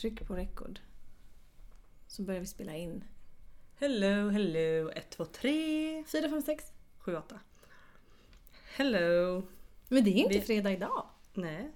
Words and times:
Tryck 0.00 0.26
på 0.26 0.34
record. 0.34 0.80
Så 2.06 2.22
börjar 2.22 2.40
vi 2.40 2.46
spela 2.46 2.76
in. 2.76 3.04
Hello, 3.74 4.28
hello. 4.30 4.90
1, 4.90 5.10
2, 5.10 5.24
3, 5.24 6.04
4, 6.04 6.28
5, 6.28 6.42
6. 6.42 6.72
7, 6.98 7.16
8. 7.16 7.40
Hello. 8.76 9.42
Men 9.88 10.04
det 10.04 10.10
är 10.10 10.14
inte 10.14 10.38
Vi- 10.38 10.44
fredag 10.44 10.72
idag. 10.72 11.06
Nej. 11.34 11.70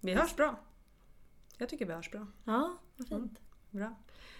Vi 0.00 0.14
hörs 0.14 0.36
bra. 0.36 0.60
Jag 1.58 1.68
tycker 1.68 1.86
vi 1.86 1.92
hörs 1.92 2.10
bra. 2.10 2.26
Ja, 2.44 2.76
vad 2.96 3.08
fint. 3.08 3.38
Bra. 3.70 3.94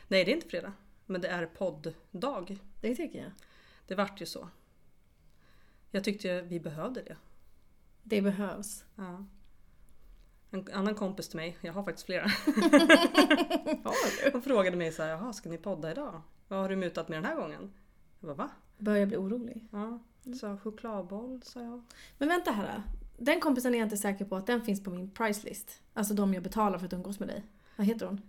Nej, 0.08 0.24
det 0.24 0.30
är 0.32 0.34
inte 0.36 0.48
fredag. 0.48 0.72
Men 1.06 1.20
det 1.20 1.28
är 1.28 1.46
podddag. 1.46 2.58
Det 2.80 2.94
tycker 2.94 3.18
jag. 3.18 3.30
Det 3.86 3.94
vart 3.94 4.20
ju 4.20 4.26
så. 4.26 4.48
Jag 5.90 6.04
tyckte 6.04 6.42
vi 6.42 6.60
behövde 6.60 7.02
det. 7.02 7.16
Det 8.02 8.22
behövs. 8.22 8.84
Ja. 8.96 9.24
En 10.54 10.68
annan 10.72 10.94
kompis 10.94 11.28
till 11.28 11.36
mig, 11.36 11.56
jag 11.60 11.72
har 11.72 11.82
faktiskt 11.84 12.06
flera, 12.06 12.22
hon 14.32 14.42
frågade 14.42 14.76
mig 14.76 14.92
så 14.92 15.02
här, 15.02 15.10
jaha 15.10 15.32
ska 15.32 15.48
ni 15.48 15.58
podda 15.58 15.90
idag? 15.90 16.22
Vad 16.48 16.58
har 16.60 16.68
du 16.68 16.76
mutat 16.76 17.08
med 17.08 17.18
den 17.18 17.24
här 17.24 17.36
gången? 17.36 17.72
Jag 18.20 18.26
bara 18.28 18.34
va? 18.46 18.50
Börjar 18.78 19.06
bli 19.06 19.16
orolig. 19.16 19.68
Ja, 19.72 19.98
så 20.40 20.56
chokladboll 20.56 21.42
sa 21.42 21.60
jag. 21.62 21.82
Men 22.18 22.28
vänta 22.28 22.50
här. 22.50 22.82
Den 23.18 23.40
kompisen 23.40 23.74
är 23.74 23.78
jag 23.78 23.86
inte 23.86 23.96
säker 23.96 24.24
på 24.24 24.36
att 24.36 24.46
den 24.46 24.62
finns 24.62 24.84
på 24.84 24.90
min 24.90 25.10
price 25.10 25.46
list. 25.46 25.80
Alltså 25.94 26.14
de 26.14 26.34
jag 26.34 26.42
betalar 26.42 26.78
för 26.78 26.86
att 26.86 26.92
umgås 26.92 27.18
med 27.20 27.28
dig. 27.28 27.44
Vad 27.76 27.86
heter 27.86 28.06
hon? 28.06 28.20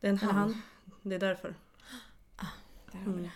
Det 0.00 0.06
är 0.06 0.10
en 0.10 0.18
han. 0.18 0.34
han? 0.34 0.62
Det 1.02 1.14
är 1.14 1.18
därför. 1.18 1.54
Där 2.92 2.98
har 2.98 3.04
vi 3.04 3.10
Mm. 3.12 3.22
det. 3.22 3.30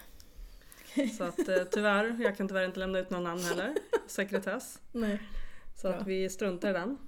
Så 1.09 1.25
att 1.25 1.49
eh, 1.49 1.57
tyvärr, 1.71 2.17
jag 2.23 2.37
kan 2.37 2.49
tyvärr 2.49 2.65
inte 2.65 2.79
lämna 2.81 2.99
ut 2.99 3.11
någon 3.11 3.25
namn 3.25 3.41
heller. 3.41 3.75
Sekretess. 4.07 4.81
Nej. 4.93 5.23
Så 5.77 5.89
Bra. 5.89 5.97
att 5.99 6.07
vi 6.07 6.31
struntar 6.31 6.71
i 6.71 6.73
den. 6.73 6.99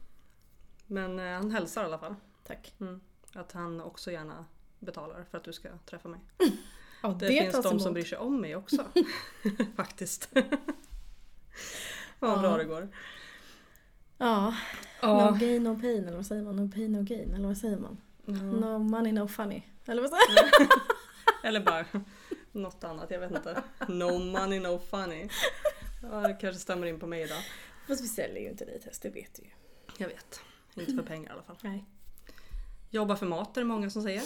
Men 0.90 1.18
eh, 1.18 1.24
han 1.34 1.50
hälsar 1.50 1.82
i 1.82 1.84
alla 1.84 1.98
fall. 1.98 2.14
Tack. 2.46 2.74
Mm. 2.80 3.00
Att 3.32 3.52
han 3.52 3.80
också 3.80 4.10
gärna 4.12 4.44
betalar 4.78 5.24
för 5.30 5.38
att 5.38 5.44
du 5.44 5.52
ska 5.52 5.68
träffa 5.86 6.08
mig. 6.08 6.20
Ja, 7.02 7.16
Det, 7.20 7.28
finns 7.28 7.54
tas 7.54 7.62
de 7.62 7.68
emot. 7.70 7.82
som 7.82 7.92
bryr 7.94 8.04
sig 8.04 8.18
om 8.18 8.40
mig 8.40 8.56
också. 8.56 8.84
Faktiskt. 9.76 10.28
Vad 12.18 12.30
Ja. 12.30 12.38
bra 12.38 12.56
det 12.56 12.64
går. 12.64 12.88
Ja, 14.18 14.54
Ja. 15.02 15.30
no 15.30 15.36
gain 15.38 15.62
no 15.62 15.80
pain 15.80 16.04
eller 16.04 16.16
vad 16.16 16.26
säger 16.26 16.42
man? 16.42 16.56
No 16.56 16.70
pain 16.72 16.92
no 16.92 17.02
gain 17.02 17.34
eller 17.34 17.46
vad 17.48 17.56
säger 17.56 17.76
man? 17.76 17.96
Mm. 18.28 18.50
No 18.50 18.78
money 18.78 19.12
no 19.12 19.28
funny. 19.28 19.62
Eller 19.86 20.02
vad 20.02 20.10
säger 20.10 20.60
man? 20.60 20.68
Eller 21.44 21.60
bara 21.60 21.84
något 22.52 22.84
annat, 22.84 23.10
jag 23.10 23.20
vet 23.20 23.30
inte. 23.30 23.62
No 23.88 24.18
money, 24.18 24.60
no 24.60 24.78
funny. 24.78 25.28
Ja, 26.02 26.20
det 26.20 26.34
kanske 26.40 26.60
stämmer 26.60 26.86
in 26.86 27.00
på 27.00 27.06
mig 27.06 27.22
idag. 27.22 27.42
Fast 27.88 28.04
vi 28.04 28.08
säljer 28.08 28.42
ju 28.42 28.48
inte 28.48 28.64
dit 28.64 28.84
häst, 28.84 29.02
det 29.02 29.10
vet 29.10 29.34
du 29.34 29.42
ju. 29.42 29.50
Jag 29.98 30.08
vet. 30.08 30.40
Inte 30.80 30.94
för 30.94 31.02
pengar 31.02 31.30
i 31.30 31.32
alla 31.32 31.42
fall. 31.42 31.56
Nej. 31.62 31.84
Jobba 32.90 33.16
för 33.16 33.26
mat 33.26 33.56
är 33.56 33.60
det 33.60 33.66
många 33.66 33.90
som 33.90 34.02
säger. 34.02 34.22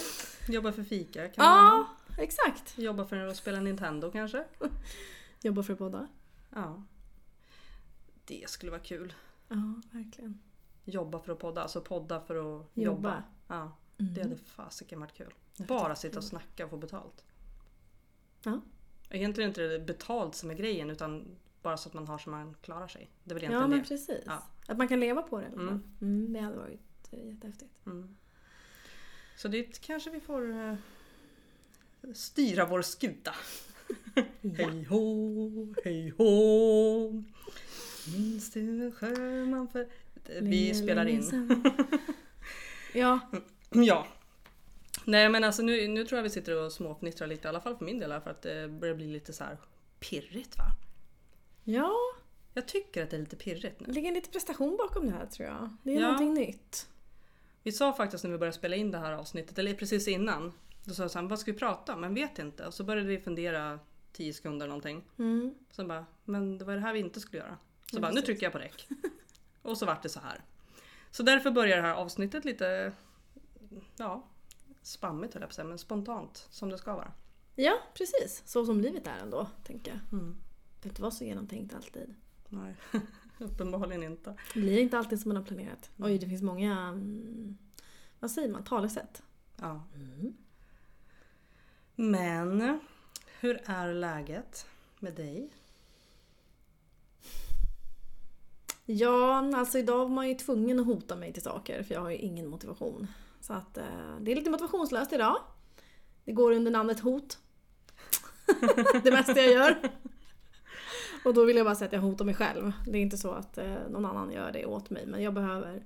Jobba 0.47 0.71
för 0.71 0.83
fika 0.83 1.29
kan 1.29 1.45
man 1.45 1.57
Ja, 1.65 1.87
exakt. 2.23 2.77
Jobba 2.77 3.05
för 3.05 3.17
att 3.17 3.35
spela 3.37 3.59
Nintendo 3.59 4.11
kanske. 4.11 4.45
Jobba 5.41 5.63
för 5.63 5.75
båda. 5.75 6.07
Ja. 6.49 6.83
Det 8.25 8.49
skulle 8.49 8.71
vara 8.71 8.81
kul. 8.81 9.13
Ja, 9.47 9.81
verkligen. 9.91 10.39
Jobba 10.85 11.19
för 11.19 11.33
att 11.33 11.39
podda, 11.39 11.61
alltså 11.61 11.81
podda 11.81 12.21
för 12.21 12.35
att 12.35 12.43
jobba. 12.43 12.63
Jobba. 12.73 13.23
Ja, 13.47 13.77
Mm. 13.97 14.13
det 14.13 14.21
hade 14.21 14.35
fasiken 14.37 14.99
varit 14.99 15.13
kul. 15.13 15.33
Bara 15.57 15.95
sitta 15.95 16.17
och 16.17 16.23
snacka 16.23 16.63
och 16.65 16.69
få 16.69 16.77
betalt. 16.77 17.23
Ja. 18.43 18.61
Egentligen 19.09 19.49
inte 19.49 19.61
det 19.67 19.79
betalt 19.79 20.35
som 20.35 20.49
är 20.49 20.53
grejen 20.53 20.89
utan 20.89 21.35
bara 21.63 21.77
så 21.77 21.89
att 21.89 21.93
man 21.93 22.07
har 22.07 22.17
så 22.17 22.29
man 22.29 22.55
klarar 22.61 22.87
sig. 22.87 23.09
Det 23.23 23.31
är 23.31 23.33
väl 23.35 23.43
Ja, 23.43 23.49
egentligen 23.49 23.69
men 23.69 23.79
det. 23.79 23.87
precis. 23.87 24.23
Ja. 24.25 24.43
Att 24.67 24.77
man 24.77 24.87
kan 24.87 24.99
leva 24.99 25.21
på 25.21 25.39
det. 25.39 25.45
Mm. 25.45 25.83
Mm, 26.01 26.33
det 26.33 26.39
hade 26.39 26.57
varit 26.57 27.09
eh, 27.11 27.25
jättehäftigt. 27.27 27.85
Mm. 27.85 28.15
Så 29.37 29.47
dit 29.47 29.81
kanske 29.81 30.09
vi 30.09 30.19
får 30.19 30.51
eh, 30.51 30.75
styra 32.13 32.65
vår 32.65 32.81
skuta. 32.81 33.35
Hej 34.57 34.83
hå, 34.83 35.73
hej 35.83 36.09
hå. 36.09 37.23
Minns 38.17 38.51
du 38.51 38.85
en 38.85 38.91
sjöman 38.91 39.67
för... 39.67 39.87
Vi 40.41 40.73
spelar 40.73 41.05
in. 41.05 41.23
ja, 42.93 43.19
Ja. 43.69 44.07
Nej 45.05 45.29
men 45.29 45.43
alltså 45.43 45.61
nu, 45.61 45.87
nu 45.87 46.05
tror 46.05 46.17
jag 46.17 46.23
vi 46.23 46.29
sitter 46.29 46.65
och 46.65 46.71
småfnittrar 46.71 47.27
lite, 47.27 47.47
i 47.47 47.49
alla 47.49 47.61
fall 47.61 47.77
för 47.77 47.85
min 47.85 47.99
del 47.99 48.11
här, 48.11 48.19
för 48.19 48.29
att 48.31 48.41
det 48.41 48.69
börjar 48.69 48.95
bli 48.95 49.07
lite 49.07 49.33
så 49.33 49.43
här 49.43 49.57
pirrigt 49.99 50.57
va? 50.57 50.65
Ja, 51.63 51.93
Jag 52.53 52.67
tycker 52.67 53.03
att 53.03 53.09
det 53.09 53.15
är 53.17 53.19
lite 53.19 53.35
pirrigt 53.35 53.79
det 53.79 53.87
nu. 53.87 53.93
ligger 53.93 54.11
lite 54.11 54.29
prestation 54.29 54.77
bakom 54.77 55.05
det 55.05 55.11
här 55.11 55.25
tror 55.25 55.47
jag. 55.49 55.69
Det 55.83 55.91
är 55.91 55.95
Ja. 55.95 56.01
någonting 56.01 56.33
nytt. 56.33 56.89
Vi 57.63 57.71
sa 57.71 57.93
faktiskt 57.93 58.23
när 58.23 58.31
vi 58.31 58.37
började 58.37 58.57
spela 58.57 58.75
in 58.75 58.91
det 58.91 58.97
här 58.97 59.11
avsnittet, 59.13 59.59
eller 59.59 59.73
precis 59.73 60.07
innan, 60.07 60.53
då 60.83 60.93
sa 60.93 61.03
jag 61.03 61.11
så 61.11 61.19
här, 61.19 61.27
vad 61.27 61.39
ska 61.39 61.51
vi 61.51 61.57
prata 61.57 61.93
om? 61.93 62.01
Men 62.01 62.13
vet 62.13 62.39
inte. 62.39 62.65
Och 62.67 62.73
så 62.73 62.83
började 62.83 63.07
vi 63.09 63.19
fundera 63.19 63.79
10 64.11 64.33
sekunder 64.33 64.67
någonting. 64.67 65.03
Mm. 65.19 65.55
Sen 65.71 65.87
bara, 65.87 66.05
men 66.25 66.57
det 66.57 66.65
var 66.65 66.73
det 66.73 66.79
här 66.81 66.93
vi 66.93 66.99
inte 66.99 67.19
skulle 67.19 67.41
göra. 67.41 67.57
Så 67.91 67.97
Ja, 67.97 68.01
bara, 68.01 68.07
nu 68.07 68.13
precis. 68.13 68.25
trycker 68.25 68.43
jag 68.45 68.53
på 68.53 68.59
räck. 68.59 68.87
Och 69.61 69.77
så 69.77 69.85
vart 69.85 70.03
det 70.03 70.09
så 70.09 70.19
här. 70.19 70.41
Så 71.11 71.23
därför 71.23 71.51
börjar 71.51 71.75
det 71.77 71.83
här 71.83 71.93
avsnittet 71.95 72.45
lite, 72.45 72.93
ja, 73.97 74.27
spammigt 74.81 75.33
höll 75.33 75.41
jag 75.41 75.49
på 75.49 75.51
att 75.51 75.55
säga, 75.55 75.67
men 75.67 75.77
spontant 75.77 76.47
som 76.51 76.69
det 76.69 76.77
ska 76.77 76.95
vara. 76.95 77.11
Ja, 77.55 77.73
precis. 77.93 78.43
Så 78.45 78.65
som 78.65 78.81
livet 78.81 79.07
är 79.07 79.17
ändå, 79.21 79.47
tänker 79.63 79.91
jag. 79.91 80.19
Mm. 80.19 80.37
Det 80.83 80.87
behöver 80.87 80.93
inte 80.93 81.01
vara 81.01 81.11
så 81.11 81.23
genomtänkt 81.23 81.73
alltid. 81.73 82.15
Nej, 82.49 82.75
uppenbarligen 83.39 84.03
inte. 84.03 84.35
Det 84.53 84.59
blir 84.59 84.79
inte 84.79 84.97
alltid 84.97 85.21
som 85.21 85.29
man 85.29 85.37
har 85.37 85.43
planerat. 85.43 85.91
Oj, 85.97 86.17
det 86.17 86.27
finns 86.27 86.41
många, 86.41 86.87
mm, 86.87 87.57
vad 88.19 88.31
säger 88.31 88.49
man, 88.49 88.63
talesätt. 88.63 89.23
Ja. 89.55 89.83
Mm. 89.95 90.33
Men, 91.95 92.79
hur 93.39 93.61
är 93.65 93.93
läget 93.93 94.65
med 94.99 95.13
dig? 95.13 95.49
Ja, 98.85 99.51
alltså 99.57 99.77
idag 99.77 99.97
var 99.97 100.15
man 100.15 100.29
ju 100.29 100.35
tvungen 100.35 100.79
att 100.79 100.85
hota 100.85 101.15
mig 101.15 101.33
till 101.33 101.43
saker 101.43 101.83
för 101.83 101.93
jag 101.93 102.01
har 102.01 102.09
ju 102.09 102.17
ingen 102.17 102.47
motivation. 102.47 103.07
Så 103.41 103.53
att 103.53 103.77
eh, 103.77 104.17
det 104.21 104.31
är 104.31 104.35
lite 104.35 104.49
motivationslöst 104.49 105.13
idag. 105.13 105.37
Det 106.25 106.31
går 106.31 106.51
under 106.51 106.71
namnet 106.71 106.99
hot. 106.99 107.37
det 109.03 109.11
mesta 109.11 109.41
jag 109.41 109.51
gör. 109.51 109.91
Och 111.25 111.33
då 111.33 111.45
vill 111.45 111.57
jag 111.57 111.65
bara 111.65 111.75
säga 111.75 111.85
att 111.85 111.93
jag 111.93 112.01
hotar 112.01 112.25
mig 112.25 112.35
själv. 112.35 112.71
Det 112.85 112.97
är 112.97 113.01
inte 113.01 113.17
så 113.17 113.31
att 113.31 113.57
eh, 113.57 113.75
någon 113.89 114.05
annan 114.05 114.31
gör 114.31 114.51
det 114.51 114.65
åt 114.65 114.89
mig 114.89 115.05
men 115.05 115.23
jag 115.23 115.33
behöver 115.33 115.83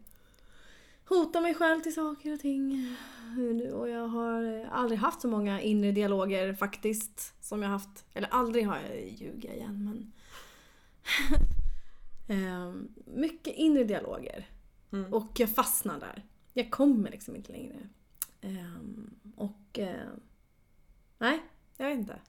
hota 1.06 1.42
mig 1.42 1.54
själv 1.54 1.82
till 1.82 1.94
saker 1.94 2.34
och 2.34 2.40
ting. 2.40 2.96
Och 3.74 3.90
jag 3.90 4.08
har 4.08 4.62
eh, 4.62 4.68
aldrig 4.72 5.00
haft 5.00 5.22
så 5.22 5.28
många 5.28 5.62
inre 5.62 5.92
dialoger 5.92 6.54
faktiskt. 6.54 7.34
Som 7.46 7.62
jag 7.62 7.70
haft, 7.70 8.06
eller 8.14 8.30
aldrig 8.30 8.68
har 8.68 8.78
jag 8.78 9.10
ljuga 9.10 9.54
igen 9.54 9.86
men 9.86 10.14
Ehm, 12.28 12.88
mycket 13.06 13.54
inre 13.54 13.84
dialoger. 13.84 14.48
Mm. 14.92 15.14
Och 15.14 15.40
jag 15.40 15.56
fastnar 15.56 16.00
där. 16.00 16.26
Jag 16.54 16.72
kommer 16.72 17.12
liksom 17.12 17.36
inte 17.36 17.52
längre. 17.52 17.76
Ehm, 18.42 19.16
och... 19.36 19.80
eh, 19.80 20.10
nej, 21.18 21.40
jag 21.78 21.90
vet 21.90 22.00
inte. 22.00 22.20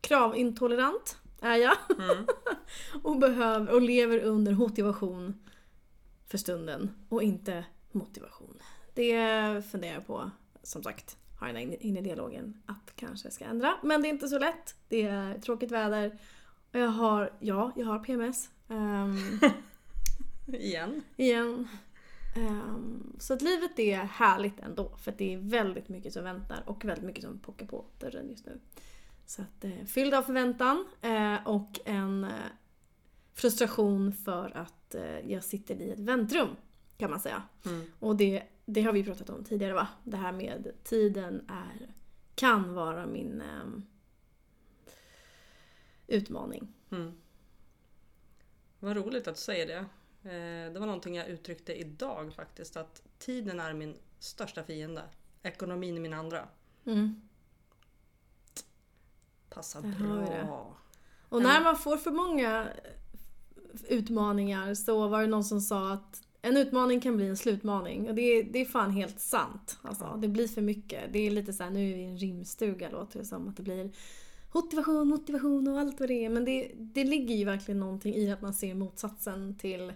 Kravintolerant 0.00 1.18
är 1.40 1.56
jag. 1.56 1.76
Mm. 1.98 2.26
och, 3.02 3.18
behöver, 3.18 3.74
och 3.74 3.82
lever 3.82 4.18
under 4.18 4.52
motivation 4.52 5.34
för 6.26 6.38
stunden. 6.38 6.90
Och 7.08 7.22
inte 7.22 7.64
motivation. 7.92 8.58
Det 8.94 9.64
funderar 9.70 9.94
jag 9.94 10.06
på, 10.06 10.30
som 10.62 10.82
sagt, 10.82 11.16
har 11.38 11.46
den 11.46 11.56
här 11.56 11.82
inre 11.82 12.02
dialogen 12.02 12.62
att 12.66 12.96
kanske 12.96 13.30
ska 13.30 13.44
ändra. 13.44 13.74
Men 13.82 14.02
det 14.02 14.08
är 14.08 14.10
inte 14.10 14.28
så 14.28 14.38
lätt. 14.38 14.74
Det 14.88 15.02
är 15.02 15.38
tråkigt 15.38 15.70
väder. 15.70 16.18
Och 16.72 16.78
jag 16.78 16.88
har, 16.88 17.32
ja, 17.38 17.72
jag 17.76 17.86
har 17.86 17.98
PMS. 17.98 18.50
Ehm, 18.68 19.16
Igen. 20.46 21.02
igen. 21.16 21.68
Ehm, 22.36 23.16
så 23.18 23.34
att 23.34 23.42
livet 23.42 23.78
är 23.78 23.98
härligt 23.98 24.60
ändå. 24.60 24.96
För 24.98 25.12
att 25.12 25.18
det 25.18 25.34
är 25.34 25.38
väldigt 25.38 25.88
mycket 25.88 26.12
som 26.12 26.24
väntar 26.24 26.62
och 26.66 26.84
väldigt 26.84 27.04
mycket 27.04 27.24
som 27.24 27.38
pockar 27.38 27.66
på 27.66 27.84
dörren 27.98 28.30
just 28.30 28.46
nu. 28.46 28.60
Så 29.28 29.42
att 29.42 29.64
eh, 29.64 29.84
fylld 29.84 30.14
av 30.14 30.22
förväntan 30.22 30.86
eh, 31.02 31.46
och 31.48 31.80
en 31.84 32.24
eh, 32.24 32.30
frustration 33.34 34.12
för 34.12 34.56
att 34.56 34.94
eh, 34.94 35.32
jag 35.32 35.44
sitter 35.44 35.82
i 35.82 35.90
ett 35.90 35.98
väntrum. 35.98 36.48
Kan 36.96 37.10
man 37.10 37.20
säga. 37.20 37.42
Mm. 37.66 37.92
Och 37.98 38.16
det, 38.16 38.42
det 38.64 38.82
har 38.82 38.92
vi 38.92 39.04
pratat 39.04 39.30
om 39.30 39.44
tidigare 39.44 39.74
va? 39.74 39.88
Det 40.04 40.16
här 40.16 40.32
med 40.32 40.72
tiden 40.84 41.44
är, 41.48 41.94
kan 42.34 42.74
vara 42.74 43.06
min 43.06 43.40
ehm, 43.40 43.82
utmaning. 46.06 46.74
Mm. 46.90 47.12
Vad 48.78 48.96
roligt 48.96 49.28
att 49.28 49.34
du 49.34 49.40
säger 49.40 49.66
det. 49.66 49.84
Eh, 50.30 50.72
Det 50.72 50.78
var 50.78 50.86
någonting 50.86 51.14
jag 51.14 51.28
uttryckte 51.28 51.74
idag 51.80 52.34
faktiskt. 52.34 52.76
Att 52.76 53.02
tiden 53.18 53.60
är 53.60 53.74
min 53.74 53.96
största 54.18 54.62
fiende. 54.64 55.02
Ekonomin 55.42 55.96
är 55.96 56.00
min 56.00 56.12
andra. 56.14 56.48
Mm. 56.84 57.27
Passar 59.58 59.82
det. 59.82 59.88
bra. 59.88 60.76
Och 61.28 61.42
när 61.42 61.64
man 61.64 61.76
får 61.76 61.96
för 61.96 62.10
många 62.10 62.68
utmaningar 63.88 64.74
så 64.74 65.08
var 65.08 65.20
det 65.20 65.26
någon 65.26 65.44
som 65.44 65.60
sa 65.60 65.92
att 65.92 66.22
En 66.42 66.56
utmaning 66.56 67.00
kan 67.00 67.16
bli 67.16 67.28
en 67.28 67.36
slutmaning 67.36 68.08
och 68.08 68.14
det 68.14 68.22
är, 68.22 68.44
det 68.44 68.58
är 68.58 68.64
fan 68.64 68.90
helt 68.90 69.20
sant. 69.20 69.78
Alltså, 69.82 70.16
Det 70.18 70.28
blir 70.28 70.48
för 70.48 70.62
mycket. 70.62 71.12
Det 71.12 71.18
är 71.18 71.30
lite 71.30 71.52
så 71.52 71.62
här, 71.62 71.70
nu 71.70 71.90
är 71.90 71.94
vi 71.94 72.00
i 72.00 72.04
en 72.04 72.18
rimstuga 72.18 72.90
låter 72.90 73.18
det 73.18 73.24
som. 73.24 73.48
Att 73.48 73.56
det 73.56 73.62
blir 73.62 73.90
motivation, 74.52 75.08
motivation 75.08 75.68
och 75.68 75.80
allt 75.80 76.00
vad 76.00 76.08
det 76.08 76.24
är. 76.24 76.28
Men 76.28 76.44
det, 76.44 76.72
det 76.76 77.04
ligger 77.04 77.34
ju 77.34 77.44
verkligen 77.44 77.80
någonting 77.80 78.14
i 78.14 78.32
att 78.32 78.42
man 78.42 78.54
ser 78.54 78.74
motsatsen 78.74 79.58
till 79.58 79.92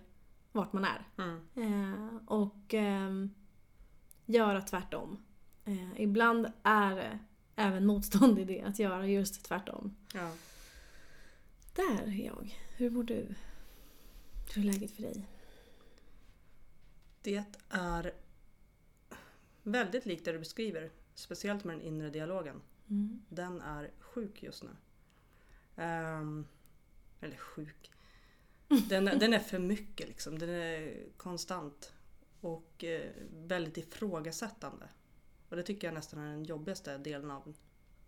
vart 0.52 0.72
man 0.72 0.84
är. 0.84 1.08
Mm. 1.18 1.40
Eh, 1.54 2.16
och 2.26 2.74
eh, 2.74 3.10
göra 4.26 4.60
tvärtom. 4.60 5.18
Eh, 5.64 6.02
ibland 6.02 6.46
är 6.62 6.96
det 6.96 7.18
även 7.56 7.86
motstånd 7.86 8.38
i 8.38 8.44
det, 8.44 8.62
att 8.62 8.78
göra 8.78 9.06
just 9.06 9.44
tvärtom. 9.44 9.96
Ja. 10.14 10.32
Där 11.74 12.02
är 12.02 12.26
jag. 12.26 12.58
Hur 12.76 12.90
mår 12.90 13.02
du? 13.02 13.34
Hur 14.54 14.62
är 14.62 14.72
läget 14.72 14.90
för 14.90 15.02
dig? 15.02 15.28
Det 17.22 17.44
är 17.68 18.12
väldigt 19.62 20.06
likt 20.06 20.24
det 20.24 20.32
du 20.32 20.38
beskriver. 20.38 20.90
Speciellt 21.14 21.64
med 21.64 21.76
den 21.76 21.82
inre 21.82 22.10
dialogen. 22.10 22.62
Mm. 22.90 23.22
Den 23.28 23.60
är 23.60 23.90
sjuk 23.98 24.42
just 24.42 24.62
nu. 24.62 24.70
Ehm, 25.76 26.46
eller 27.20 27.36
sjuk. 27.36 27.90
Den, 28.88 29.04
den 29.04 29.32
är 29.32 29.38
för 29.38 29.58
mycket 29.58 30.08
liksom. 30.08 30.38
Den 30.38 30.50
är 30.50 31.06
konstant. 31.16 31.92
Och 32.40 32.84
eh, 32.84 33.10
väldigt 33.30 33.76
ifrågasättande. 33.76 34.88
Och 35.52 35.56
det 35.56 35.62
tycker 35.62 35.86
jag 35.86 35.94
nästan 35.94 36.20
är 36.20 36.30
den 36.30 36.44
jobbigaste 36.44 36.98
delen 36.98 37.30
av 37.30 37.54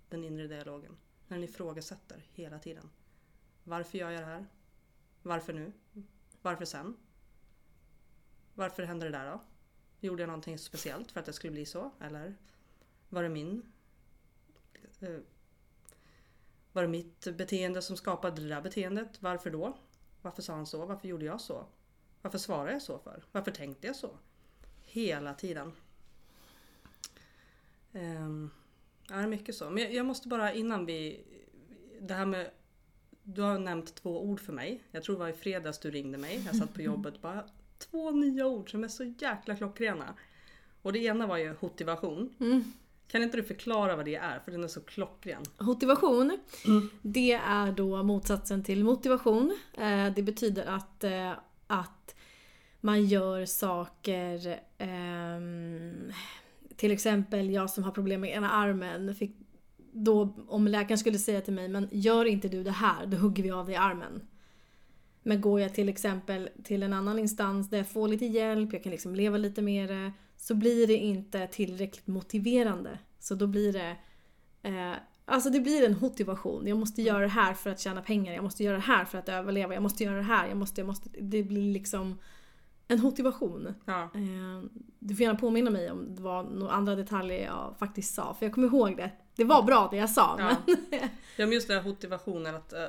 den 0.09 0.25
inre 0.25 0.47
dialogen. 0.47 0.97
När 1.29 1.37
den 1.37 1.45
ifrågasätter 1.45 2.27
hela 2.33 2.59
tiden. 2.59 2.91
Varför 3.65 3.99
gör 3.99 4.11
jag 4.11 4.23
det 4.23 4.27
här? 4.27 4.47
Varför 5.23 5.53
nu? 5.53 5.73
Varför 6.43 6.65
sen? 6.65 6.97
Varför 8.55 8.83
hände 8.83 9.07
det 9.07 9.19
där 9.19 9.31
då? 9.31 9.41
Gjorde 10.01 10.23
jag 10.23 10.27
någonting 10.27 10.59
speciellt 10.59 11.13
för 11.13 11.21
att 11.21 11.27
det 11.27 11.33
skulle 11.33 11.51
bli 11.51 11.67
så? 11.67 11.91
Eller 12.01 12.37
var 13.09 13.23
det 13.23 13.29
min 13.29 13.73
eh, 15.01 15.19
var 16.73 16.83
det 16.83 16.89
mitt 16.89 17.37
beteende 17.37 17.83
som 17.83 17.97
skapade 17.97 18.43
det 18.43 18.49
där 18.49 18.63
beteendet? 18.63 19.23
Varför 19.23 19.51
då? 19.51 19.77
Varför 20.23 20.43
sa 20.43 20.55
han 20.55 20.67
så? 20.67 20.87
Varför 20.87 21.09
gjorde 21.09 21.25
jag 21.25 21.41
så? 21.41 21.67
Varför 22.23 22.39
svarade 22.39 22.73
jag 22.73 22.83
så 22.83 22.99
för? 22.99 23.25
Varför 23.33 23.51
tänkte 23.51 23.87
jag 23.87 23.97
så? 23.97 24.19
Hela 24.83 25.35
tiden. 25.35 25.73
Um, 27.95 28.51
ja, 29.09 29.17
det 29.17 29.23
är 29.23 29.27
mycket 29.27 29.55
så. 29.55 29.71
Men 29.71 29.95
jag, 29.95 30.07
måste 30.07 30.29
bara 30.29 30.53
innan 30.53 30.87
vi... 30.87 31.25
Det 32.01 32.15
här 32.15 32.27
med... 32.27 32.51
Du 33.23 33.43
har 33.43 33.59
nämnt 33.59 33.95
två 33.95 34.23
ord 34.25 34.41
för 34.41 34.53
mig. 34.53 34.81
Jag 34.91 35.03
tror 35.03 35.15
det 35.17 35.21
var 35.21 35.29
i 35.29 35.33
fredags 35.33 35.79
du 35.79 35.91
ringde 35.91 36.19
mig. 36.19 36.43
Jag 36.47 36.57
satt 36.57 36.75
på 36.75 36.83
jobbet 36.93 37.23
bara 37.23 37.45
två 37.79 38.11
nya 38.11 38.47
ord 38.47 38.71
som 38.71 38.85
är 38.85 38.89
så 38.89 39.05
jäkla 39.05 39.57
klockrena. 39.57 40.15
Och 40.83 40.93
det 40.93 40.99
ena 40.99 41.27
var 41.27 41.37
ju 41.37 41.55
motivation. 41.61 42.35
Mm. 42.41 42.73
Kan 43.09 43.23
inte 43.23 43.37
du 43.37 43.43
förklara 43.43 43.97
vad 43.97 44.05
det 44.05 44.15
är? 44.15 44.39
För 44.39 44.51
den 44.53 44.65
är 44.65 44.69
så 44.69 44.81
klockren. 44.81 45.43
Motivation, 45.59 46.39
det 47.03 47.33
är 47.33 47.73
då 47.73 48.03
motsatsen 48.03 48.63
till 48.65 48.85
motivation. 48.85 49.59
Eh, 49.79 50.13
Det 50.15 50.23
betyder 50.23 50.67
att, 50.67 51.05
eh, 51.05 51.33
att 51.67 52.15
man 52.81 53.05
gör 53.07 53.47
saker 53.47 54.61
ehm, 54.79 56.13
till 56.77 56.91
exempel 56.91 57.51
jag 57.51 57.71
som 57.71 57.85
har 57.85 57.91
problem 57.91 58.21
med 58.21 58.31
ena 58.31 58.51
armen. 58.51 59.15
Fick 59.15 59.37
då, 59.93 60.37
om 60.49 60.69
läkaren 60.69 60.99
skulle 60.99 61.19
säga 61.19 61.41
till 61.41 61.53
mig, 61.53 61.69
men 61.69 61.89
gör 61.93 62.25
inte 62.25 62.49
du 62.49 62.65
det 62.65 62.71
här, 62.71 63.07
då 63.07 63.17
hugger 63.17 63.43
vi 63.43 63.51
av 63.51 63.67
dig 63.67 63.77
armen. 63.77 64.21
Men 65.23 65.41
går 65.41 65.61
jag 65.61 65.75
till 65.75 65.89
exempel 65.89 66.49
till 66.65 66.83
en 66.83 66.93
annan 66.93 67.19
instans 67.19 67.71
där 67.71 67.79
jag 67.79 67.89
får 67.89 68.09
lite 68.09 68.27
hjälp, 68.27 68.73
jag 68.73 68.83
kan 68.83 68.93
liksom 68.93 69.15
leva 69.15 69.37
lite 69.37 69.63
med 69.63 69.89
det, 69.89 70.13
så 70.37 70.55
blir 70.55 70.87
det 70.87 70.97
inte 70.97 71.47
tillräckligt 71.47 72.07
motiverande. 72.07 72.99
Så 73.19 73.35
då 73.35 73.47
blir 73.47 73.73
det 73.73 73.97
eh, 74.63 74.97
Alltså 75.27 75.51
det 75.51 75.61
blir 75.61 75.87
en 75.87 75.97
motivation. 76.01 76.67
Jag 76.67 76.79
måste 76.79 77.03
göra 77.03 77.21
det 77.21 77.29
här 77.29 77.55
för 77.55 77.71
att 77.71 77.81
tjäna 77.81 78.03
pengar. 78.03 78.33
Jag 78.33 78.45
måste 78.45 78.65
göra 78.65 78.77
det 78.77 78.83
här 78.83 79.05
för 79.05 79.19
att 79.19 79.29
överleva. 79.29 79.75
Jag 79.75 79.83
måste 79.83 80.05
göra 80.05 80.17
det 80.17 80.23
här. 80.23 80.49
Jag 80.49 80.57
måste, 80.57 80.81
jag 80.81 80.87
måste. 80.87 81.09
Det 81.21 81.43
blir 81.43 81.73
liksom 81.73 82.19
en 82.89 83.01
motivation. 83.01 83.75
Ja. 83.85 84.03
Eh, 84.03 84.63
du 84.99 85.15
får 85.15 85.23
gärna 85.23 85.39
påminna 85.39 85.71
mig 85.71 85.91
om 85.91 86.15
det 86.15 86.23
var 86.23 86.43
några 86.43 86.73
andra 86.73 86.95
detaljer 86.95 87.45
jag 87.45 87.75
faktiskt 87.79 88.15
sa. 88.15 88.35
För 88.35 88.47
jag 88.47 88.55
kommer 88.55 88.69
ihåg 88.69 88.97
det. 88.97 89.11
Det 89.37 89.45
var 89.45 89.63
bra 89.63 89.89
det 89.91 89.97
jag 89.97 90.11
sa. 90.11 90.37
Ja. 90.39 90.57
Men, 90.67 90.77
Ja 91.37 91.47
men 91.47 91.53
just 91.53 91.69
den 91.69 91.77
här 91.83 91.89
motivationen 91.89 92.55
att 92.55 92.73
eh, 92.73 92.81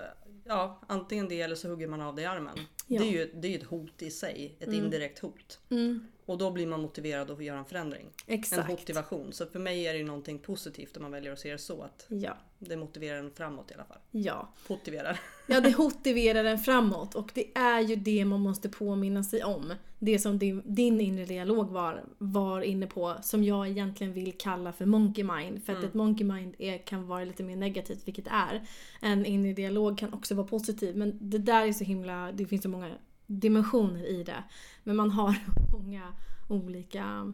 ja, 0.44 0.82
antingen 0.88 1.28
det 1.30 1.42
eller 1.42 1.56
så 1.56 1.70
hugger 1.70 1.88
man 1.88 2.02
av 2.02 2.16
dig 2.16 2.26
armen. 2.26 2.58
Ja. 2.88 3.02
Det 3.02 3.08
är 3.08 3.12
ju 3.12 3.32
det 3.34 3.48
är 3.54 3.58
ett 3.58 3.64
hot 3.64 4.02
i 4.02 4.12
sig, 4.12 4.56
ett 4.60 4.74
indirekt 4.74 5.20
hot. 5.20 5.60
mm, 5.70 6.08
Och 6.26 6.38
då 6.38 6.52
blir 6.52 6.68
man 6.68 6.82
motiverad 6.82 7.32
att 7.32 7.44
göra 7.44 7.60
en 7.60 7.66
förändring. 7.66 8.06
En 8.28 8.40
exakt. 8.40 8.70
motivation. 8.70 9.34
Så 9.34 9.46
för 9.46 9.60
mig 9.60 9.88
är 9.88 9.94
det 9.94 10.00
ju 10.00 10.06
någonting 10.06 10.40
positivt 10.40 10.98
om 10.98 11.04
man 11.04 11.12
väljer 11.12 11.32
att 11.34 11.40
se 11.40 11.52
det 11.52 11.58
så 11.58 11.82
att 11.82 12.06
Ja. 12.10 12.38
det 12.60 12.78
motiverar 12.78 13.20
en 13.20 13.32
framåt 13.32 13.72
i 13.72 13.74
alla 13.74 13.86
fall. 13.86 14.00
Ja. 14.12 14.54
Motiverar. 14.70 15.20
Ja, 15.48 15.62
det 15.62 15.78
motiverar 15.78 16.44
en 16.46 16.60
framåt 16.60 17.16
och 17.16 17.32
det 17.34 17.58
är 17.58 17.80
ju 17.82 17.96
det 17.96 18.26
man 18.26 18.40
måste 18.40 18.70
påminna 18.70 19.24
sig 19.24 19.44
om. 19.44 19.74
Det 20.00 20.20
som 20.20 20.40
din, 20.40 20.62
din 20.66 21.02
inre 21.02 21.26
dialog 21.26 21.70
var, 21.70 22.04
var 22.18 22.62
inne 22.62 22.88
på, 22.88 23.16
som 23.24 23.44
jag 23.44 23.68
egentligen 23.70 24.14
vill 24.14 24.34
kalla 24.38 24.74
för 24.74 24.86
monkey 24.86 25.24
mind. 25.24 25.64
För 25.66 25.74
att 25.74 25.84
ett 25.84 25.94
monkey 25.94 26.26
mind 26.28 26.56
är, 26.60 26.78
kan 26.78 27.08
vara 27.08 27.24
lite 27.24 27.44
mer 27.44 27.56
negativt, 27.56 28.08
vilket 28.08 28.28
är. 28.28 28.68
En 29.02 29.26
inre 29.26 29.54
dialog 29.54 29.98
kan 29.98 30.14
också 30.14 30.36
vara 30.36 30.48
positiv, 30.48 30.96
men 30.98 31.30
det 31.30 31.38
där 31.38 31.66
är 31.68 31.74
så 31.74 31.84
himla, 31.84 32.32
det 32.32 32.46
finns 32.46 32.64
så 32.64 32.70
många 32.76 32.98
dimensioner 33.28 34.06
i 34.06 34.24
det. 34.24 34.44
Men 34.84 34.96
man 34.96 35.12
har 35.12 35.36
många 35.72 36.14
olika 36.50 37.34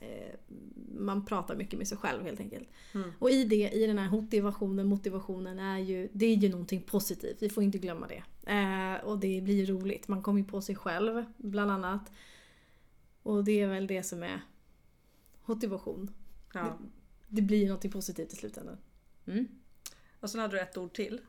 eh, 0.00 0.34
man 0.98 1.24
pratar 1.24 1.56
mycket 1.56 1.78
med 1.78 1.88
sig 1.88 1.98
själv 1.98 2.24
helt 2.24 2.40
enkelt. 2.40 2.68
Mm. 2.94 3.12
Och 3.18 3.30
i 3.30 3.44
det, 3.44 3.70
i 3.70 3.86
den 3.86 3.98
här 3.98 4.10
motivationen, 4.10 4.86
motivationen 4.86 5.58
är 5.58 5.78
ju, 5.78 6.08
det 6.12 6.26
är 6.26 6.36
ju 6.36 6.48
någonting 6.48 6.82
positivt. 6.82 7.36
Vi 7.42 7.48
får 7.48 7.62
inte 7.62 7.78
glömma 7.78 8.06
det. 8.06 8.22
Eh, 8.52 9.04
och 9.04 9.18
det 9.18 9.40
blir 9.40 9.66
roligt. 9.66 10.08
Man 10.08 10.22
kommer 10.22 10.40
ju 10.40 10.46
på 10.46 10.60
sig 10.60 10.74
själv, 10.74 11.24
bland 11.36 11.70
annat. 11.70 12.12
Och 13.22 13.44
det 13.44 13.60
är 13.60 13.68
väl 13.68 13.86
det 13.86 14.02
som 14.02 14.22
är 14.22 14.40
motivation. 15.44 16.10
Ja. 16.54 16.78
Det 17.28 17.42
blir 17.42 17.58
ju 17.58 17.66
någonting 17.66 17.90
positivt 17.90 18.32
i 18.32 18.36
slutändan. 18.36 18.76
Mm. 19.26 19.48
Och 20.20 20.30
sen 20.30 20.40
hade 20.40 20.56
du 20.56 20.60
ett 20.60 20.76
ord 20.76 20.92
till. 20.92 21.20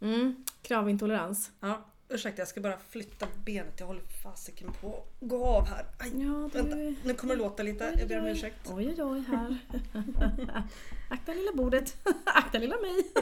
Mm. 0.00 0.44
Kravintolerans. 0.62 1.52
Ja, 1.60 1.90
ursäkta 2.10 2.40
jag 2.40 2.48
ska 2.48 2.60
bara 2.60 2.78
flytta 2.78 3.26
benet. 3.44 3.80
Jag 3.80 3.86
håller 3.86 4.02
fasiken 4.22 4.72
på 4.80 4.88
att 4.96 5.28
gå 5.28 5.46
av 5.46 5.66
här. 5.66 5.86
Aj, 5.98 6.10
Ja, 6.24 6.50
vänta, 6.52 6.76
nu 7.04 7.14
kommer 7.14 7.34
det 7.36 7.42
låta 7.42 7.62
lite. 7.62 7.94
Jag 7.98 8.08
ber 8.08 8.18
om 8.20 8.26
ursäkt. 8.26 8.70
Oj, 8.70 8.88
oj, 8.88 9.02
oj 9.02 9.20
här. 9.28 9.58
Akta 11.08 11.34
lilla 11.34 11.52
bordet. 11.54 11.96
Akta 12.24 12.58
lilla 12.58 12.76
mig. 12.80 12.94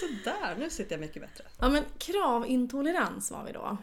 Sådär, 0.00 0.56
nu 0.58 0.70
sitter 0.70 0.92
jag 0.92 1.00
mycket 1.00 1.22
bättre. 1.22 1.44
Ja 1.58 1.68
men 1.68 1.84
kravintolerans 1.98 3.30
var 3.30 3.44
vi 3.44 3.52
då. 3.52 3.76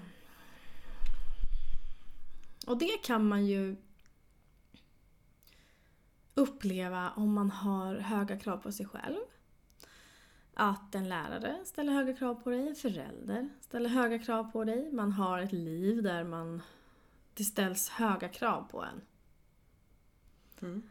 Och 2.67 2.77
det 2.77 3.03
kan 3.03 3.27
man 3.27 3.45
ju 3.45 3.75
uppleva 6.35 7.11
om 7.15 7.33
man 7.33 7.51
har 7.51 7.95
höga 7.95 8.39
krav 8.39 8.57
på 8.57 8.71
sig 8.71 8.85
själv. 8.85 9.17
Att 10.53 10.95
en 10.95 11.09
lärare 11.09 11.55
ställer 11.65 11.93
höga 11.93 12.13
krav 12.13 12.35
på 12.35 12.49
dig, 12.49 12.67
en 12.67 12.75
förälder 12.75 13.49
ställer 13.61 13.89
höga 13.89 14.19
krav 14.19 14.51
på 14.51 14.63
dig. 14.63 14.91
Man 14.91 15.11
har 15.11 15.39
ett 15.39 15.53
liv 15.53 16.03
där 16.03 16.23
man, 16.23 16.61
det 17.33 17.43
ställs 17.43 17.89
höga 17.89 18.29
krav 18.29 18.67
på 18.71 18.83
en. 18.83 19.01
Mm. 20.61 20.83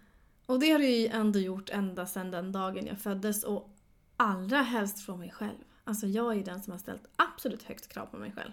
Och 0.47 0.61
det 0.61 0.71
har 0.71 0.79
det 0.79 0.87
ju 0.87 1.07
ändå 1.07 1.39
gjort 1.39 1.71
ända 1.71 2.07
sedan 2.07 2.31
den 2.31 2.53
dagen 2.53 2.87
jag 2.87 2.99
föddes 2.99 3.45
och 3.45 3.77
allra 4.17 4.63
helst 4.63 5.01
från 5.01 5.19
mig 5.19 5.31
själv. 5.31 5.65
Alltså 5.85 6.07
jag 6.07 6.33
är 6.33 6.37
ju 6.37 6.43
den 6.43 6.63
som 6.63 6.71
har 6.71 6.79
ställt 6.79 7.09
absolut 7.17 7.63
högst 7.63 7.89
krav 7.89 8.07
på 8.07 8.17
mig 8.17 8.33
själv. 8.33 8.53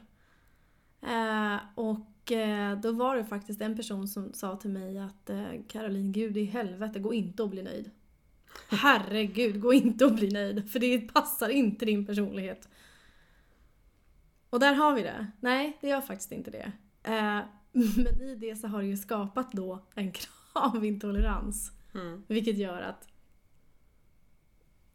Eh, 1.01 1.59
och 1.75 2.31
eh, 2.31 2.79
då 2.79 2.91
var 2.91 3.15
det 3.15 3.25
faktiskt 3.25 3.61
en 3.61 3.75
person 3.75 4.07
som 4.07 4.33
sa 4.33 4.55
till 4.55 4.69
mig 4.69 4.99
att 4.99 5.29
eh, 5.29 5.51
Caroline, 5.67 6.11
gud 6.11 6.37
i 6.37 6.43
helvete, 6.43 6.99
gå 6.99 7.13
inte 7.13 7.43
och 7.43 7.49
bli 7.49 7.63
nöjd. 7.63 7.91
Herregud, 8.69 9.61
gå 9.61 9.73
inte 9.73 10.05
och 10.05 10.15
bli 10.15 10.31
nöjd. 10.31 10.71
För 10.71 10.79
det 10.79 10.99
passar 10.99 11.49
inte 11.49 11.85
din 11.85 12.05
personlighet. 12.05 12.69
Och 14.49 14.59
där 14.59 14.73
har 14.73 14.93
vi 14.95 15.03
det. 15.03 15.31
Nej, 15.39 15.77
det 15.81 15.87
gör 15.87 16.01
faktiskt 16.01 16.31
inte 16.31 16.51
det. 16.51 16.71
Eh, 17.03 17.41
men 17.71 18.21
i 18.21 18.35
det 18.35 18.55
så 18.55 18.67
har 18.67 18.81
det 18.81 18.87
ju 18.87 18.97
skapat 18.97 19.51
då 19.51 19.85
en 19.95 20.11
kravintolerans. 20.11 21.71
Mm. 21.93 22.23
Vilket 22.27 22.57
gör 22.57 22.81
att 22.81 23.07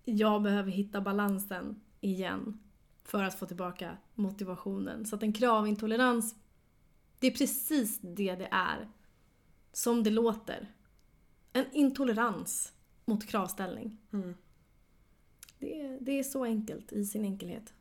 jag 0.04 0.42
behöver 0.42 0.70
hitta 0.70 1.00
balansen 1.00 1.80
igen 2.00 2.58
för 3.04 3.23
att 3.23 3.38
få 3.38 3.46
tillbaka 3.46 3.96
motivationen. 4.14 5.06
Så 5.06 5.16
att 5.16 5.23
en 5.23 5.32
kravintolerans, 5.32 6.34
det 7.18 7.26
är 7.26 7.30
precis 7.30 7.99
det 8.00 8.34
det 8.34 8.49
är. 8.50 8.88
Som 9.73 10.02
det 10.02 10.11
låter. 10.11 10.75
En 11.52 11.64
intolerans 11.73 12.73
mot 13.04 13.26
kravställning. 13.26 13.99
Mm. 14.12 14.34
Det 15.58 15.80
är, 15.80 15.99
det 16.00 16.18
är 16.18 16.23
så 16.23 16.44
enkelt 16.44 16.92
i 16.92 17.04
sin 17.04 17.25
enkelhet. 17.25 17.75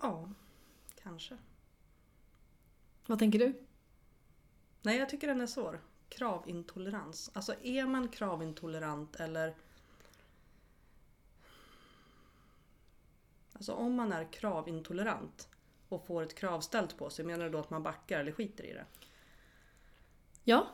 Ja, 0.00 0.30
kanske. 1.02 1.38
Vad 3.06 3.18
tänker 3.18 3.38
du? 3.38 3.66
Nej, 4.82 4.98
jag 4.98 5.08
tycker 5.08 5.26
den 5.26 5.40
är 5.40 5.46
svår. 5.46 5.80
Kravintolerans. 6.08 7.30
Alltså 7.34 7.54
är 7.62 7.86
man 7.86 8.08
kravintolerant 8.08 9.16
eller... 9.16 9.54
Alltså 13.52 13.72
om 13.72 13.94
man 13.94 14.12
är 14.12 14.32
kravintolerant 14.32 15.48
och 15.88 16.06
får 16.06 16.22
ett 16.22 16.34
krav 16.34 16.60
ställt 16.60 16.98
på 16.98 17.10
sig, 17.10 17.24
menar 17.24 17.44
du 17.44 17.50
då 17.50 17.58
att 17.58 17.70
man 17.70 17.82
backar 17.82 18.20
eller 18.20 18.32
skiter 18.32 18.64
i 18.64 18.72
det? 18.72 18.86
Ja. 20.44 20.66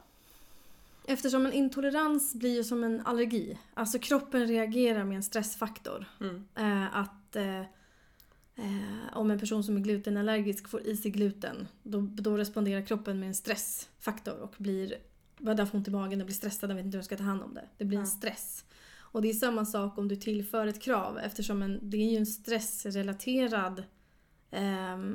Eftersom 1.10 1.46
en 1.46 1.52
intolerans 1.52 2.34
blir 2.34 2.56
ju 2.56 2.64
som 2.64 2.84
en 2.84 3.06
allergi. 3.06 3.58
Alltså 3.74 3.98
kroppen 3.98 4.46
reagerar 4.46 5.04
med 5.04 5.16
en 5.16 5.22
stressfaktor. 5.22 6.04
Mm. 6.20 6.44
Eh, 6.54 6.96
att 6.96 7.36
eh, 7.36 7.60
eh, 7.60 9.12
om 9.12 9.30
en 9.30 9.38
person 9.38 9.64
som 9.64 9.76
är 9.76 9.80
glutenallergisk 9.80 10.68
får 10.68 10.86
i 10.86 10.96
sig 10.96 11.10
gluten, 11.10 11.68
då, 11.82 12.00
då 12.00 12.36
responderar 12.36 12.82
kroppen 12.86 13.20
med 13.20 13.26
en 13.26 13.34
stressfaktor 13.34 14.38
och 14.40 14.54
blir, 14.58 14.94
börjar 15.38 15.66
få 15.66 15.76
ont 15.76 15.88
i 15.88 15.90
magen 15.90 16.20
och 16.20 16.26
blir 16.26 16.36
stressad 16.36 16.70
och 16.70 16.76
vet 16.76 16.84
inte 16.84 16.96
hur 16.96 17.02
de 17.02 17.06
ska 17.06 17.16
ta 17.16 17.24
hand 17.24 17.42
om 17.42 17.54
det. 17.54 17.68
Det 17.78 17.84
blir 17.84 17.98
en 17.98 18.06
stress. 18.06 18.64
Och 18.98 19.22
det 19.22 19.28
är 19.28 19.34
samma 19.34 19.64
sak 19.64 19.98
om 19.98 20.08
du 20.08 20.16
tillför 20.16 20.66
ett 20.66 20.82
krav 20.82 21.18
eftersom 21.18 21.62
en, 21.62 21.78
det 21.82 21.96
är 21.96 22.10
ju 22.10 22.16
en 22.16 22.26
stressrelaterad 22.26 23.82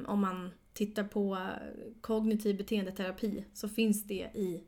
om 0.05 0.21
man 0.21 0.51
tittar 0.73 1.03
på 1.03 1.37
kognitiv 2.01 2.57
beteendeterapi 2.57 3.45
så 3.53 3.69
finns 3.69 4.03
det 4.03 4.31
i 4.33 4.63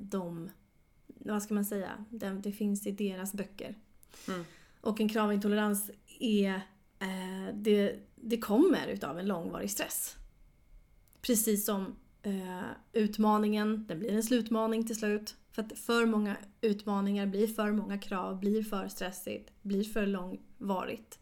de, 0.00 0.50
vad 1.06 1.42
ska 1.42 1.54
man 1.54 1.64
säga, 1.64 2.04
det, 2.10 2.30
det 2.30 2.52
finns 2.52 2.86
i 2.86 2.90
deras 2.90 3.32
böcker. 3.32 3.74
Mm. 4.28 4.44
Och 4.80 5.00
en 5.00 5.08
kravintolerans 5.08 5.90
är, 6.20 6.54
eh, 6.98 7.54
det, 7.54 7.96
det 8.14 8.38
kommer 8.38 8.86
utav 8.86 9.18
en 9.18 9.26
långvarig 9.26 9.70
stress. 9.70 10.16
Precis 11.20 11.66
som 11.66 11.96
eh, 12.22 12.62
utmaningen, 12.92 13.86
den 13.88 13.98
blir 13.98 14.12
en 14.12 14.22
slutmaning 14.22 14.86
till 14.86 14.96
slut. 14.96 15.36
För 15.50 15.62
att 15.62 15.78
för 15.78 16.06
många 16.06 16.36
utmaningar 16.60 17.26
blir 17.26 17.46
för 17.46 17.72
många 17.72 17.98
krav, 17.98 18.40
blir 18.40 18.62
för 18.62 18.88
stressigt, 18.88 19.52
blir 19.62 19.84
för 19.84 20.06
långvarigt. 20.06 21.18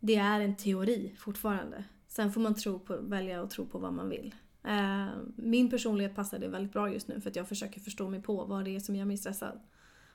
Det 0.00 0.16
är 0.16 0.40
en 0.40 0.56
teori 0.56 1.14
fortfarande. 1.18 1.84
Sen 2.06 2.32
får 2.32 2.40
man 2.40 2.54
tro 2.54 2.78
på, 2.78 2.96
välja 2.96 3.42
att 3.42 3.50
tro 3.50 3.66
på 3.66 3.78
vad 3.78 3.92
man 3.92 4.08
vill. 4.08 4.34
Eh, 4.68 5.08
min 5.36 5.70
personlighet 5.70 6.14
passar 6.14 6.38
det 6.38 6.48
väldigt 6.48 6.72
bra 6.72 6.92
just 6.92 7.08
nu 7.08 7.20
för 7.20 7.30
att 7.30 7.36
jag 7.36 7.48
försöker 7.48 7.80
förstå 7.80 8.08
mig 8.08 8.22
på 8.22 8.44
vad 8.44 8.64
det 8.64 8.76
är 8.76 8.80
som 8.80 8.96
gör 8.96 9.04
mig 9.04 9.16
stressad. 9.16 9.60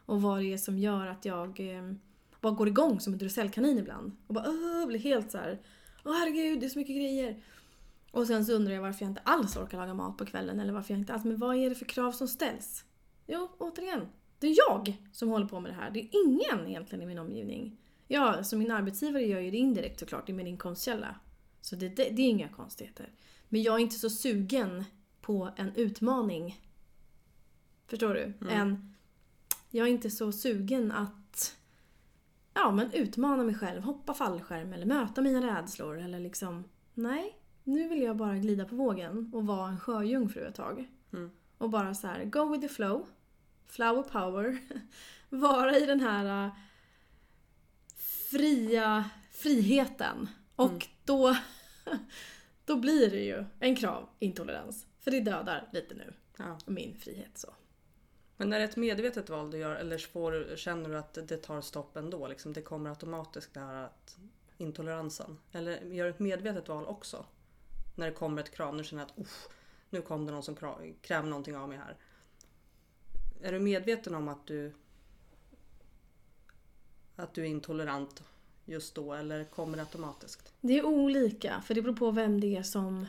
Och 0.06 0.22
vad 0.22 0.40
det 0.40 0.54
är 0.54 0.58
som 0.58 0.78
gör 0.78 1.08
att 1.08 1.26
jag 1.26 1.60
eh, 1.60 1.94
bara 2.42 2.54
går 2.54 2.68
igång 2.68 3.00
som 3.00 3.14
en 3.14 3.20
drusellkanin 3.20 3.78
ibland. 3.78 4.12
Och 4.28 4.34
bara 4.34 4.46
åh, 4.48 4.88
blir 4.88 5.00
helt 5.00 5.32
så 5.32 5.38
här. 5.38 5.62
Åh 6.06 6.14
herregud, 6.14 6.60
det 6.60 6.66
är 6.66 6.70
så 6.70 6.80
mycket 6.80 6.96
grejer. 6.96 7.44
Och 8.12 8.28
sen 8.28 8.46
så 8.46 8.54
undrar 8.54 8.74
jag 8.74 8.82
varför 8.82 9.06
jag 9.06 9.12
inte 9.12 9.22
alls 9.22 9.58
orkar 9.58 9.78
laga 9.78 9.94
mat 9.94 10.18
på 10.18 10.26
kvällen. 10.26 10.60
Eller 10.60 10.74
varför 10.74 10.94
jag 10.94 11.00
inte 11.00 11.14
alls... 11.14 11.24
Men 11.24 11.38
vad 11.38 11.56
är 11.56 11.70
det 11.70 11.76
för 11.76 11.86
krav 11.86 12.12
som 12.12 12.28
ställs? 12.28 12.86
Jo, 13.28 13.50
återigen. 13.58 14.08
Det 14.40 14.48
är 14.48 14.56
jag 14.70 14.98
som 15.12 15.30
håller 15.30 15.46
på 15.46 15.60
med 15.60 15.72
det 15.72 15.76
här. 15.76 15.92
Det 15.92 16.00
är 16.00 16.10
ingen 16.26 16.68
egentligen 16.68 17.04
i 17.04 17.06
min 17.06 17.18
omgivning. 17.18 17.78
Ja, 18.08 18.44
som 18.44 18.60
min 18.60 18.72
arbetsgivare 18.72 19.24
gör 19.24 19.40
ju 19.40 19.52
det 19.52 19.58
indirekt 19.58 20.00
såklart. 20.00 20.26
Det 20.28 20.32
är 20.32 20.36
min 20.36 20.48
inkomstkälla. 20.48 21.16
Så 21.62 21.76
det, 21.76 21.90
det, 21.90 22.10
det 22.10 22.22
är 22.22 22.30
inga 22.30 22.50
konstigheter. 22.50 23.10
Men 23.54 23.62
jag 23.64 23.76
är 23.76 23.80
inte 23.80 23.96
så 23.96 24.10
sugen 24.10 24.84
på 25.22 25.50
en 25.56 25.76
utmaning. 25.76 26.62
Förstår 27.88 28.14
du? 28.14 28.34
En, 28.50 28.96
jag 29.70 29.88
är 29.88 29.92
inte 29.92 30.10
så 30.10 30.32
sugen 30.32 30.92
att 30.92 31.58
ja, 32.54 32.72
men 32.72 32.92
utmana 32.92 33.44
mig 33.44 33.56
själv, 33.56 33.82
hoppa 33.82 34.14
fallskärm 34.14 34.74
eller 34.74 34.86
möta 34.86 35.22
mina 35.22 35.58
rädslor 35.58 36.00
eller 36.00 36.20
liksom 36.20 36.64
nej, 36.94 37.38
nu 37.64 37.88
vill 37.88 38.02
jag 38.02 38.18
bara 38.18 38.38
glida 38.38 38.66
på 38.66 38.76
vågen 38.76 39.32
och 39.34 39.46
vara 39.48 39.70
en 39.70 39.80
sjöjungfru 39.80 40.46
ett 40.48 40.56
tag. 40.56 40.90
Mm. 41.14 41.32
Och 41.58 41.70
bara 41.70 41.96
så 41.96 42.08
här, 42.08 42.26
go 42.26 42.52
with 42.52 42.62
the 42.62 42.74
flow, 42.74 43.08
flower 43.68 44.04
power, 44.04 44.58
vara 45.30 45.78
i 45.78 45.86
den 45.86 46.00
här 46.00 46.46
äh, 46.46 46.54
fria 48.30 49.10
friheten. 49.32 50.30
Och 50.56 50.70
Mm. 50.70 50.82
då, 51.06 51.36
då 52.66 52.76
blir 52.76 53.12
det 53.12 53.24
ju 53.24 53.46
en 53.60 53.76
kravintolerans. 53.76 54.88
För 55.00 55.12
det 55.12 55.20
dödar 55.20 55.70
lite 55.74 55.96
nu 55.96 56.14
Ja. 56.38 56.58
min 56.66 56.96
frihet 56.96 57.38
så. 57.38 57.54
Men 58.38 58.54
är 58.54 58.60
det 58.60 58.66
ett 58.66 58.76
medvetet 58.76 59.30
val 59.30 59.52
du 59.52 59.58
gör 59.58 59.76
eller 59.76 59.98
får, 59.98 60.56
känner 60.56 60.90
du 60.90 60.98
att 60.98 61.14
det 61.14 61.38
tar 61.38 61.62
stopp 61.62 61.98
ändå? 61.98 62.28
Liksom, 62.28 62.54
det 62.54 62.62
kommer 62.62 62.90
automatiskt 62.90 63.54
det 63.54 63.60
här 63.60 63.84
att, 63.84 64.18
intoleransen? 64.58 65.40
Eller 65.52 65.82
gör 65.82 66.04
du 66.06 66.10
ett 66.10 66.20
medvetet 66.20 66.68
val 66.70 66.86
också? 66.86 67.26
När 67.96 68.06
det 68.08 68.14
kommer 68.14 68.42
ett 68.42 68.52
krav, 68.52 68.76
nu 68.76 68.84
känner 68.84 69.04
jag 69.04 69.12
att 69.12 69.18
"Uff, 69.20 69.48
nu 69.90 70.02
kom 70.02 70.26
det 70.26 70.32
någon 70.32 70.44
som 70.44 70.56
kräver 71.02 71.30
någonting 71.30 71.58
av 71.58 71.70
mig 71.70 71.78
här. 71.78 71.98
Är 73.42 73.52
du 73.52 73.60
medveten 73.60 74.16
om 74.16 74.28
att 74.28 74.48
du 74.48 74.74
att 77.16 77.34
du 77.34 77.42
är 77.42 77.46
intolerant 77.46 78.24
just 78.66 78.96
då 78.96 79.14
eller 79.14 79.44
kommer 79.44 79.78
det 79.78 79.84
automatiskt? 79.84 80.54
Det 80.62 80.80
är 80.80 80.86
olika, 80.86 81.62
för 81.66 81.74
det 81.74 81.82
beror 81.82 81.96
på 81.96 82.12
vem 82.12 82.42
det 82.42 82.56
är 82.56 82.64
som... 82.64 83.06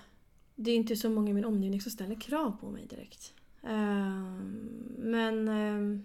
Det 0.56 0.70
är 0.70 0.76
inte 0.76 0.96
så 0.96 1.10
många 1.10 1.30
i 1.30 1.34
min 1.34 1.44
omgivning 1.44 1.80
som 1.80 1.92
ställer 1.92 2.20
krav 2.20 2.56
på 2.60 2.70
mig 2.70 2.86
direkt. 2.86 3.32
Ehm, 3.62 4.68
men 4.98 5.48
ehm, 5.48 6.04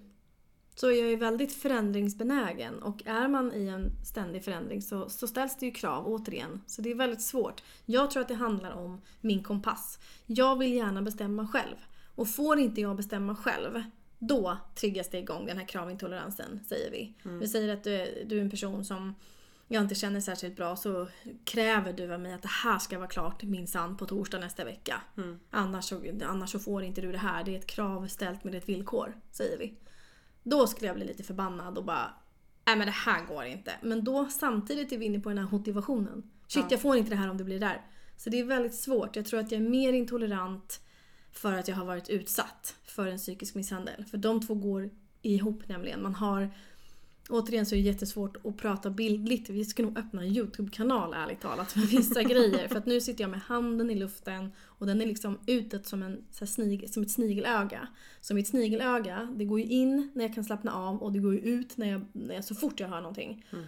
så 0.76 0.92
jag 0.92 1.12
är 1.12 1.18
väldigt 1.18 1.54
förändringsbenägen 1.54 2.84
och 2.84 3.02
är 3.06 3.28
man 3.28 3.54
i 3.54 3.68
en 3.68 3.92
ständig 4.06 4.44
förändring 4.44 4.82
så, 4.82 5.10
så 5.10 5.28
ställs 5.28 5.58
det 5.58 5.66
ju 5.66 5.72
krav 5.72 6.08
återigen. 6.08 6.62
Så 6.66 6.82
det 6.82 6.92
är 6.92 6.96
väldigt 6.96 7.22
svårt. 7.22 7.64
Jag 7.86 8.12
tror 8.12 8.22
att 8.22 8.28
det 8.28 8.34
handlar 8.34 8.72
om 8.72 9.02
min 9.22 9.44
kompass. 9.44 10.00
Jag 10.26 10.58
vill 10.58 10.74
gärna 10.74 11.02
bestämma 11.02 11.48
själv. 11.48 11.76
Och 12.16 12.30
får 12.30 12.60
inte 12.60 12.82
jag 12.82 12.96
bestämma 12.96 13.36
själv, 13.36 13.84
då 14.20 14.58
triggas 14.76 15.10
det 15.10 15.18
igång 15.18 15.46
den 15.46 15.58
här 15.58 15.66
kravintoleransen, 15.66 16.60
säger 16.68 16.92
vi. 16.92 17.14
Vi 17.40 17.48
säger 17.48 17.74
att 17.74 17.84
du 17.84 17.96
är, 17.96 18.26
du 18.26 18.38
är 18.38 18.42
en 18.42 18.50
person 18.50 18.86
som 18.86 19.16
jag 19.72 19.84
inte 19.84 19.96
känner 19.96 20.20
särskilt 20.20 20.56
bra 20.56 20.76
så 20.76 21.08
kräver 21.46 21.94
du 21.94 22.14
av 22.14 22.20
mig 22.20 22.34
att 22.34 22.42
det 22.42 22.52
här 22.64 22.80
ska 22.80 22.98
vara 22.98 23.08
klart 23.08 23.44
minsann 23.44 23.98
på 23.98 24.06
torsdag 24.06 24.40
nästa 24.40 24.66
vecka. 24.66 25.02
Mm. 25.18 25.40
Annars, 25.50 25.86
så, 25.86 26.02
annars 26.26 26.50
så 26.50 26.60
får 26.60 26.84
inte 26.84 27.02
du 27.02 27.12
det 27.12 27.18
här. 27.18 27.44
Det 27.44 27.56
är 27.56 27.60
ett 27.60 27.68
krav 27.68 28.08
ställt 28.08 28.44
med 28.44 28.56
ett 28.56 28.70
villkor, 28.70 29.18
säger 29.32 29.58
vi. 29.58 29.74
Då 30.44 30.68
skulle 30.68 30.88
jag 30.88 30.96
bli 30.96 31.06
lite 31.06 31.24
förbannad 31.24 31.78
och 31.78 31.86
bara 31.86 32.14
Nej 32.66 32.78
men 32.78 32.88
det 32.88 32.94
här 32.94 33.26
går 33.26 33.44
inte. 33.46 33.72
Men 33.82 34.04
då 34.04 34.26
samtidigt 34.26 34.92
är 34.92 34.98
vi 34.98 35.06
inne 35.06 35.20
på 35.20 35.30
den 35.30 35.38
här 35.38 35.48
motivationen. 35.52 36.32
Shit 36.48 36.64
Ja. 36.64 36.68
jag 36.72 36.82
får 36.82 36.98
inte 36.98 37.10
det 37.10 37.16
här 37.16 37.30
om 37.30 37.38
det 37.38 37.44
blir 37.44 37.60
där. 37.60 37.82
Så 38.18 38.30
det 38.30 38.40
är 38.40 38.44
väldigt 38.44 38.76
svårt. 38.76 39.16
Jag 39.16 39.26
tror 39.26 39.40
att 39.40 39.52
jag 39.52 39.62
är 39.62 39.70
mer 39.70 39.94
intolerant 39.94 40.82
för 41.32 41.54
att 41.54 41.68
jag 41.68 41.76
har 41.76 41.86
varit 41.86 42.10
utsatt 42.10 42.76
för 42.84 43.08
en 43.08 43.18
psykisk 43.18 43.56
misshandel. 43.56 44.06
För 44.06 44.18
de 44.18 44.42
två 44.42 44.54
går 44.54 44.90
ihop 45.22 45.68
nämligen. 45.68 46.04
Man 46.04 46.16
har 46.16 46.52
Återigen 47.30 47.66
så 47.66 47.76
är 47.76 47.80
det 47.80 47.86
jättesvårt 47.86 48.46
att 48.46 48.58
prata 48.58 48.90
bildligt. 48.90 49.50
Vi 49.50 49.66
ska 49.66 49.84
nog 49.84 49.98
öppna 49.98 50.22
en 50.22 50.28
YouTube-kanal 50.28 51.14
ärligt 51.14 51.42
talat 51.42 51.76
med 51.76 51.86
vissa 51.86 52.24
grejer. 52.24 52.68
För 52.68 52.76
att 52.76 52.86
nu 52.86 53.02
sitter 53.02 53.24
jag 53.24 53.32
med 53.32 53.40
handen 53.40 53.90
i 53.90 53.96
luften 53.96 54.52
och 54.66 54.86
den 54.86 55.02
är 55.02 55.06
liksom 55.06 55.40
utåt 55.46 55.86
som, 55.86 56.04
en, 56.04 56.24
så 56.32 56.40
här 56.40 56.46
snig, 56.46 56.90
som 56.94 57.04
ett 57.04 57.12
snigelöga. 57.12 57.88
Så 58.22 58.34
mitt 58.34 58.48
snigelöga, 58.48 59.34
det 59.36 59.46
går 59.46 59.60
ju 59.60 59.66
in 59.66 60.12
när 60.14 60.26
jag 60.26 60.36
kan 60.36 60.44
slappna 60.44 60.74
av 60.74 61.04
och 61.04 61.12
det 61.12 61.20
går 61.20 61.34
ju 61.34 61.40
ut 61.40 61.78
när 61.78 61.92
jag, 61.92 62.06
när 62.12 62.36
jag, 62.36 62.44
så 62.46 62.56
fort 62.56 62.80
jag 62.80 62.88
hör 62.88 63.02
någonting. 63.02 63.46
Mm. 63.52 63.66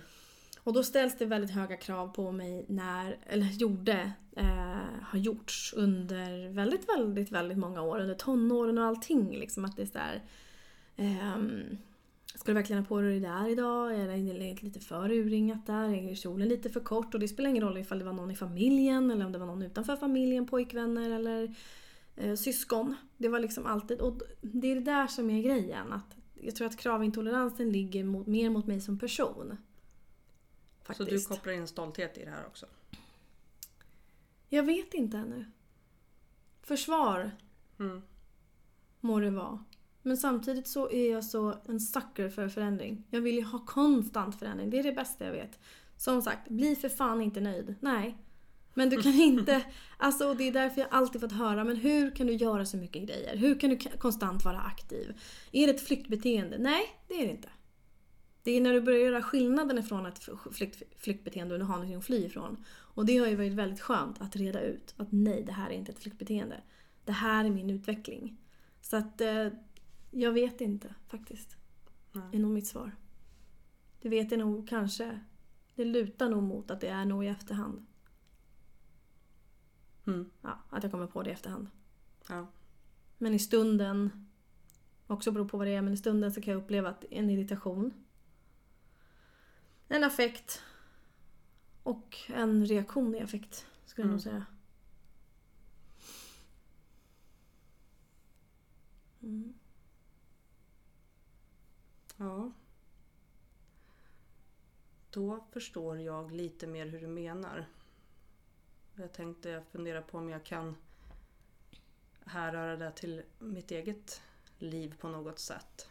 Och 0.64 0.74
då 0.74 0.84
ställs 0.84 1.18
det 1.18 1.26
väldigt 1.26 1.52
höga 1.52 1.78
krav 1.78 2.08
på 2.08 2.32
mig 2.32 2.66
när, 2.68 3.18
eller 3.28 3.46
gjorde, 3.46 4.12
eh, 4.36 5.02
har 5.02 5.20
gjorts 5.20 5.74
under 5.78 6.50
väldigt, 6.50 6.90
väldigt, 6.90 7.32
väldigt 7.32 7.58
många 7.58 7.82
år. 7.82 8.00
Under 8.00 8.16
tonåren 8.16 8.78
och 8.78 8.86
allting. 8.86 9.38
Liksom 9.38 9.66
att 9.66 9.76
det 9.76 9.82
är 9.82 9.86
sådär... 9.86 10.22
ehm, 10.96 11.78
Ska 12.36 12.44
du 12.46 12.54
verkligen 12.54 12.82
ha 12.82 12.88
på 12.88 13.02
dig 13.02 13.20
det 13.20 13.28
där 13.28 13.50
idag? 13.50 13.96
Är 13.96 14.08
det 14.08 14.64
lite 14.64 14.80
för 14.80 15.12
urringat 15.12 15.66
där? 15.66 15.90
Är 15.90 16.16
kjolen 16.16 16.48
lite 16.48 16.70
för 16.70 16.80
kort? 16.80 17.14
Och 17.14 17.20
det 17.20 17.28
spelar 17.28 17.50
ingen 17.50 17.64
roll 17.64 17.78
ifall 17.78 18.00
det 18.00 18.06
var 18.06 18.14
någon 18.14 18.32
i 18.32 18.36
familjen 18.36 19.12
eller 19.12 19.26
om 19.26 19.32
det 19.32 19.38
var 19.38 19.46
någon 19.46 19.62
utanför 19.62 19.96
familjen, 19.96 20.48
pojkvänner 20.48 21.10
eller 21.10 21.56
eh, 22.16 22.36
syskon. 22.36 22.96
Det 23.18 23.30
var 23.30 23.40
liksom 23.40 23.66
alltid... 23.66 24.02
Och 24.02 24.22
det 24.42 24.72
är 24.72 24.76
det 24.76 24.82
där 24.82 25.08
som 25.08 25.30
är 25.30 25.42
grejen. 25.42 25.94
Att 25.94 26.16
jag 26.34 26.56
tror 26.56 26.68
att 26.68 26.78
kravintoleransen 26.78 27.72
ligger 27.72 28.04
mot, 28.04 28.28
mer 28.28 28.50
mot 28.50 28.68
mig 28.68 28.82
som 28.82 29.00
person. 29.00 29.58
Faktiskt. 30.84 31.10
Så 31.10 31.16
du 31.16 31.36
kopplar 31.36 31.54
in 31.54 31.68
stolthet 31.68 32.18
i 32.18 32.26
det 32.26 32.32
här 32.32 32.46
också? 32.48 32.66
Jag 34.50 34.64
vet 34.64 34.94
inte 34.94 35.18
ännu. 35.18 35.46
Försvar 36.62 37.32
Mm. 37.80 38.02
må 39.00 39.20
det 39.20 39.30
vara. 39.30 39.64
Men 40.04 40.18
samtidigt 40.18 40.68
så 40.68 40.92
är 40.92 41.12
jag 41.12 41.26
så 41.26 41.56
en 41.68 41.80
sucker 41.80 42.30
för 42.30 42.48
förändring. 42.48 43.04
Jag 43.10 43.22
vill 43.22 43.36
ju 43.36 43.44
ha 43.44 43.60
konstant 43.60 44.40
förändring. 44.40 44.70
Det 44.70 44.80
är 44.80 44.84
det 44.84 44.92
bästa 44.92 45.26
jag 45.26 45.32
vet. 45.32 45.60
Som 45.98 46.22
sagt, 46.22 46.50
bli 46.50 46.76
för 46.76 46.90
fan 46.90 47.22
inte 47.22 47.42
nöjd. 47.42 47.76
Nej. 47.80 48.18
Men 48.74 48.90
du 48.90 49.02
kan 49.02 49.14
inte... 49.22 49.62
Alltså 49.98 50.30
och 50.30 50.38
det 50.38 50.48
är 50.48 50.52
därför 50.52 50.82
jag 50.82 50.88
alltid 50.92 51.22
fått 51.22 51.32
höra, 51.32 51.64
men 51.64 51.76
hur 51.76 52.12
kan 52.16 52.28
du 52.28 52.34
göra 52.34 52.66
så 52.66 52.78
mycket 52.78 53.08
grejer? 53.08 53.38
Hur 53.38 53.60
kan 53.60 53.70
du 53.70 53.78
konstant 53.78 54.46
vara 54.46 54.60
aktiv? 54.60 55.20
Är 55.52 55.68
det 55.68 55.74
ett 55.74 55.88
flyktbeteende? 55.88 56.58
Nej, 56.58 56.84
det 57.08 57.14
är 57.14 57.26
det 57.26 57.32
inte. 57.32 57.50
Det 58.44 58.52
är 58.52 58.62
när 58.62 58.74
du 58.74 58.82
börjar 58.82 59.00
göra 59.00 59.22
skillnaden 59.22 59.78
ifrån 59.78 60.06
ett 60.06 60.30
flykt, 60.52 60.84
flyktbeteende 60.98 61.54
och 61.54 61.60
du 61.60 61.66
har 61.66 61.74
någonting 61.74 61.98
att 61.98 62.06
fly 62.06 62.26
ifrån. 62.26 62.66
Och 62.94 63.06
det 63.06 63.18
har 63.18 63.28
ju 63.28 63.36
varit 63.36 63.54
väldigt 63.54 63.82
skönt 63.82 64.22
att 64.22 64.36
reda 64.36 64.62
ut 64.62 64.94
att 64.98 65.08
nej, 65.12 65.44
det 65.44 65.52
här 65.52 65.70
är 65.70 65.74
inte 65.74 65.92
ett 65.92 66.00
flyktbeteende. 66.00 66.62
Det 67.06 67.12
här 67.12 67.46
är 67.46 67.50
min 67.50 67.70
utveckling. 67.70 68.38
Så 68.82 68.98
att 68.98 69.22
eh, 69.22 69.48
jag 70.12 70.32
vet 70.32 70.62
inte 70.62 70.96
faktiskt. 71.08 71.58
Nej. 72.12 72.24
är 72.32 72.40
nog 72.40 72.52
mitt 72.52 72.68
svar. 72.68 72.96
Det 74.02 74.10
vet 74.10 74.32
jag 74.32 74.40
nog 74.40 74.68
kanske. 74.70 75.20
Det 75.76 75.86
lutar 75.86 76.30
nog 76.30 76.44
mot 76.44 76.72
att 76.72 76.82
det 76.82 76.88
är 76.88 77.06
nog 77.06 77.26
i 77.26 77.28
efterhand. 77.28 77.86
Mm. 80.08 80.30
Ja, 80.42 80.60
att 80.70 80.84
jag 80.84 80.92
kommer 80.92 81.08
på 81.08 81.24
det 81.24 81.30
i 81.30 81.34
efterhand. 81.34 81.68
Ja. 82.30 82.48
Men 83.18 83.34
i 83.34 83.40
stunden, 83.40 84.28
också 85.08 85.32
beror 85.32 85.48
på 85.48 85.58
vad 85.58 85.68
det 85.68 85.76
är, 85.76 85.82
men 85.82 85.94
i 85.94 85.98
stunden 85.98 86.32
så 86.34 86.42
kan 86.42 86.54
jag 86.54 86.64
uppleva 86.64 86.90
att 86.90 87.06
en 87.12 87.30
irritation. 87.30 87.94
En 89.88 90.04
affekt. 90.04 90.64
Och 91.84 92.18
en 92.28 92.66
reaktion 92.66 93.16
i 93.16 93.22
affekt, 93.22 93.66
skulle 93.86 94.04
jag 94.04 94.10
Mm. 94.10 94.12
nog 94.12 94.22
säga. 94.22 94.46
Mm. 99.22 99.54
Ja. 102.22 102.52
Då 105.10 105.46
förstår 105.52 106.00
jag 106.00 106.32
lite 106.32 106.68
mer 106.68 106.86
hur 106.86 107.02
du 107.02 107.08
menar. 107.08 107.66
Jag 108.96 109.14
tänkte 109.14 109.64
fundera 109.72 110.02
på 110.02 110.18
om 110.18 110.30
jag 110.30 110.46
kan 110.46 110.76
härröra 112.26 112.78
det 112.78 112.92
till 112.92 113.24
mitt 113.40 113.72
eget 113.72 114.22
liv 114.60 114.96
på 115.00 115.08
något 115.08 115.40
sätt. 115.40 115.90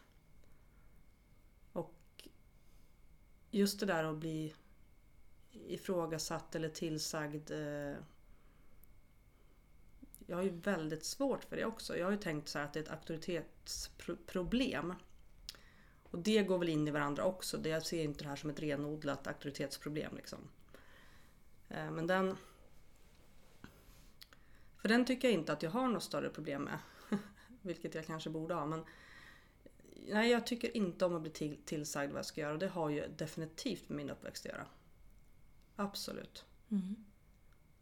Och 1.72 2.28
just 3.50 3.80
det 3.80 3.86
där 3.86 4.04
att 4.04 4.18
bli 4.18 4.54
ifrågasatt 5.52 6.54
eller 6.54 6.68
tillsagd. 6.68 7.50
Eh, 7.50 7.94
jag 10.26 10.36
har 10.36 10.42
ju 10.42 10.60
väldigt 10.60 11.04
svårt 11.04 11.44
för 11.44 11.56
det 11.56 11.64
också. 11.64 11.96
Jag 11.96 12.06
har 12.06 12.12
ju 12.12 12.18
tänkt 12.18 12.48
så 12.48 12.58
här 12.58 12.66
att 12.66 12.72
det 12.72 12.80
är 12.80 12.84
ett 12.84 12.90
auktoritetsproblem. 12.90 14.94
Och 16.10 16.18
det 16.18 16.42
går 16.42 16.58
väl 16.58 16.68
in 16.68 16.88
i 16.88 16.90
varandra 16.90 17.24
också. 17.24 17.58
Det- 17.58 17.68
Jag 17.68 17.86
ser 17.86 18.04
inte 18.04 18.24
det 18.24 18.28
här 18.28 18.36
som 18.36 18.50
ett 18.50 18.60
renodlat 18.60 19.26
auktoritetsproblem. 19.26 20.16
Liksom. 20.16 20.38
Eh, 21.68 21.90
Men 21.90 22.06
den... 22.06 22.36
För 24.76 24.88
den 24.88 25.04
tycker 25.04 25.28
jag 25.28 25.34
inte 25.34 25.52
att 25.52 25.62
jag 25.62 25.70
har 25.70 25.88
något 25.88 26.02
större 26.02 26.28
problem 26.30 26.62
med. 26.62 26.78
Vilket 27.62 27.94
jag 27.94 28.06
kanske 28.06 28.30
borde 28.30 28.54
ha. 28.54 28.66
Men 28.66 28.84
nej, 30.08 30.30
jag 30.30 30.46
tycker 30.46 30.76
inte 30.76 31.04
om 31.04 31.14
att 31.16 31.22
bli 31.22 31.30
till, 31.30 31.56
tillsagd 31.64 32.10
vad 32.12 32.18
jag 32.18 32.26
ska 32.26 32.40
göra. 32.40 32.52
Och 32.52 32.58
det 32.58 32.68
har 32.68 32.88
ju 32.90 33.08
definitivt 33.16 33.88
med 33.88 33.96
min 33.96 34.10
uppväxt 34.10 34.46
att 34.46 34.52
göra. 34.52 34.66
Absolut. 35.76 36.44
Mm. 36.70 36.96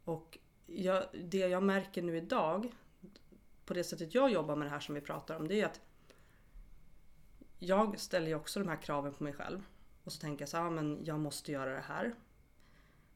Och 0.04 0.38
jag, 0.66 1.04
det 1.24 1.38
jag 1.38 1.62
märker 1.62 2.02
nu 2.02 2.16
idag, 2.16 2.72
på 3.64 3.74
det 3.74 3.84
sättet 3.84 4.14
jag 4.14 4.30
jobbar 4.32 4.56
med 4.56 4.66
det 4.66 4.70
här 4.70 4.80
som 4.80 4.94
vi 4.94 5.00
pratar 5.00 5.36
om, 5.36 5.48
det 5.48 5.60
är 5.60 5.66
att 5.66 5.80
jag 7.58 8.00
ställer 8.00 8.26
ju 8.26 8.34
också 8.34 8.60
de 8.60 8.68
här 8.68 8.82
kraven 8.82 9.14
på 9.14 9.24
mig 9.24 9.32
själv. 9.32 9.62
Och 10.04 10.12
så 10.12 10.20
tänker 10.20 10.42
jag 10.42 10.48
så 10.48 10.56
här, 10.56 10.64
"Ja, 10.64 10.70
men 10.70 11.04
jag 11.04 11.20
måste 11.20 11.52
göra 11.52 11.74
det 11.74 11.84
här. 11.88 12.14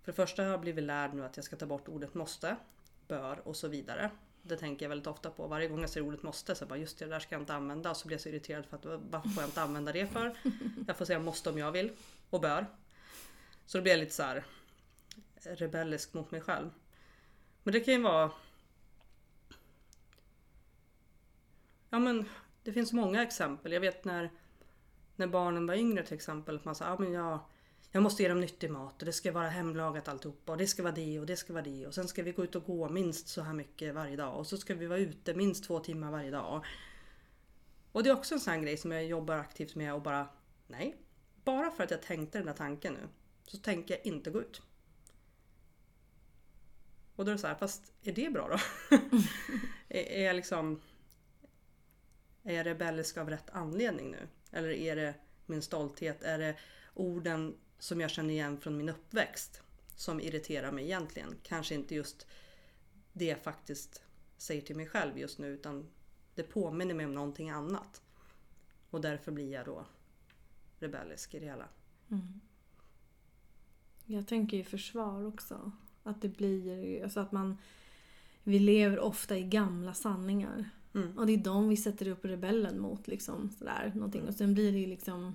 För 0.02 0.12
det 0.12 0.16
första 0.16 0.42
har 0.42 0.50
jag 0.50 0.61
blivit 0.61 0.84
lärd 0.84 1.14
nu 1.14 1.25
att 1.25 1.37
jag 1.37 1.44
ska 1.44 1.56
ta 1.56 1.66
bort 1.66 1.88
ordet 1.88 2.14
måste, 2.14 2.56
bör 3.08 3.49
och 3.49 3.56
så 3.56 3.68
vidare. 3.68 4.11
Det 4.42 4.56
tänker 4.56 4.84
jag 4.84 4.88
väldigt 4.88 5.06
ofta 5.06 5.30
på. 5.30 5.46
Varje 5.46 5.68
gång 5.68 5.80
jag 5.80 5.90
ser 5.90 6.00
ordet 6.00 6.22
måste 6.22 6.54
så 6.54 6.66
bara 6.66 6.78
just 6.78 6.99
det, 6.99 7.04
det 7.04 7.11
där 7.11 7.20
ska 7.20 7.34
jag 7.34 7.42
inte 7.42 7.54
använda. 7.54 7.90
Och 7.90 7.96
så 7.96 8.06
blir 8.06 8.14
jag 8.14 8.20
så 8.20 8.28
irriterad 8.28 8.66
för 8.66 8.76
att 8.76 8.84
varför 9.11 9.28
får 9.28 9.42
jag 9.42 9.49
inte 9.49 9.62
använda 9.62 9.92
det 9.92 10.06
för? 10.06 10.38
Jag 10.87 10.96
får 10.96 11.04
säga 11.04 11.18
måste 11.18 11.50
om 11.50 11.58
jag 11.58 11.72
vill 11.72 11.92
och 12.30 12.40
bör. 12.40 12.66
Så 13.66 13.78
då 13.78 13.82
blir 13.82 13.92
jag 13.92 14.00
lite 14.00 14.14
så 14.14 14.22
här 14.22 14.44
rebellisk 15.42 16.14
mot 16.14 16.30
mig 16.30 16.40
själv. 16.40 16.70
Men 17.62 17.72
det 17.72 17.80
kan 17.80 17.94
ju 17.94 18.02
vara... 18.02 18.30
Ja 21.90 21.99
men 21.99 22.28
det 22.62 22.73
finns 22.73 22.92
många 22.92 23.23
exempel. 23.23 23.73
Jag 23.73 23.81
vet 23.81 24.04
när, 24.04 24.31
när 25.16 25.27
barnen 25.27 25.66
var 25.66 25.75
yngre 25.75 26.03
till 26.03 26.14
exempel. 26.14 26.57
Att 26.57 26.64
man 26.64 26.75
sa, 26.75 26.85
ja 26.85 26.96
men 26.98 27.12
jag, 27.12 27.38
jag 27.90 28.03
måste 28.03 28.22
ge 28.22 28.29
dem 28.29 28.40
nyttig 28.40 28.70
mat 28.70 29.03
och 29.03 29.07
det 29.07 29.12
ska 29.12 29.33
vara 29.33 29.48
hemlagat 29.48 30.09
alltihopa 30.09 30.53
och 30.53 30.59
det 30.59 30.66
ska 30.66 30.83
vara 30.83 30.94
det 30.94 31.20
och 31.20 31.27
det 31.27 31.37
ska 31.37 31.53
vara 31.53 31.64
det 31.64 31.87
och 31.87 31.94
sen 31.94 32.09
ska 32.09 32.22
vi 32.22 32.33
gå 32.33 32.44
ut 32.44 32.55
och 32.55 32.64
gå 32.64 32.88
minst 32.88 33.29
så 33.29 33.42
här 33.42 33.53
mycket 33.53 33.94
varje 33.94 34.16
dag 34.16 34.38
och 34.38 34.46
så 34.46 34.57
ska 34.57 34.75
vi 34.75 34.87
vara 34.87 34.98
ute 34.98 35.35
minst 35.35 35.64
två 35.64 35.81
timmar 35.81 36.11
varje 36.11 36.31
dag. 36.31 36.64
Och 37.92 38.03
det 38.03 38.11
är 38.11 38.14
också 38.14 38.35
en 38.35 38.40
sån 38.40 38.53
här 38.53 38.61
grej 38.61 38.77
som 38.77 38.92
jag 38.92 39.07
jobbar 39.07 39.37
aktivt 39.37 39.75
med 39.75 39.94
och 39.94 40.03
bara 40.03 40.29
nej. 40.66 40.96
Bara 41.44 41.70
för 41.70 41.85
att 41.85 41.90
jag 41.90 42.03
tänkte 42.03 42.38
den 42.38 42.46
där 42.46 42.55
tanken 42.55 42.92
nu 42.92 43.09
så 43.46 43.57
tänker 43.57 43.94
jag 43.94 44.07
inte 44.07 44.31
gå 44.31 44.40
ut. 44.40 44.62
Och 47.16 47.25
då 47.25 47.31
är 47.31 47.35
det 47.35 47.40
så 47.40 47.46
här, 47.46 47.55
fast 47.55 47.92
är 48.03 48.12
det 48.12 48.31
bra 48.31 48.48
då? 48.48 48.59
är, 49.88 50.03
är 50.03 50.25
jag 50.25 50.37
liksom 50.37 50.81
är 52.42 52.55
jag 52.55 52.66
rebellisk 52.66 53.16
av 53.16 53.31
rätt 53.31 53.50
anledning 53.50 54.11
nu? 54.11 54.28
Eller 54.50 54.68
är 54.68 54.96
det 54.96 55.14
min 55.46 55.62
stolthet? 55.62 56.22
Är 56.22 56.38
det 56.38 56.57
orden 56.94 57.55
som 57.78 58.00
jag 58.00 58.11
känner 58.11 58.35
igen 58.35 58.61
från 58.61 58.76
min 58.76 58.88
uppväxt 58.88 59.62
som 59.96 60.20
irriterar 60.20 60.72
mig 60.72 60.85
egentligen? 60.85 61.35
Kanske 61.42 61.74
inte 61.74 61.94
just 61.94 62.26
det 63.12 63.24
jag 63.24 63.42
faktiskt 63.42 64.02
säger 64.37 64.62
till 64.62 64.76
mig 64.76 64.87
själv 64.87 65.18
just 65.18 65.38
nu 65.38 65.48
utan 65.48 65.88
det 66.35 66.42
påminner 66.42 66.94
mig 66.94 67.07
om 67.07 67.14
någonting 67.14 67.50
annat. 67.50 68.02
Och 68.90 69.00
därför 69.00 69.33
blir 69.33 69.52
jag 69.52 69.66
då 69.66 69.87
rebellisk 70.78 71.35
i 71.35 71.38
det 71.38 71.46
hela. 71.46 71.68
Mm. 72.11 72.40
Jag 74.05 74.28
tänker 74.28 74.57
ju 74.57 74.64
försvar 74.64 75.26
också. 75.26 75.72
Att 76.02 76.22
det 76.22 76.28
blir, 76.28 77.02
alltså 77.02 77.20
att 77.20 77.33
man... 77.33 77.59
Vi 78.44 78.59
lever 78.59 78.98
ofta 78.98 79.38
i 79.38 79.42
gamla 79.42 79.94
sanningar. 79.94 80.70
Mm. 80.94 81.18
Och 81.18 81.26
det 81.26 81.33
är 81.33 81.37
de 81.38 81.68
vi 81.68 81.76
sätter 81.76 82.09
upp 82.09 82.24
rebellen 82.24 82.81
mot. 82.81 83.09
Liksom, 83.09 83.50
sådär, 83.59 83.92
någonting. 83.94 84.28
Och 84.28 84.35
sen 84.35 84.55
blir 84.55 84.72
det 84.72 84.78
ju 84.78 84.87
liksom 84.87 85.35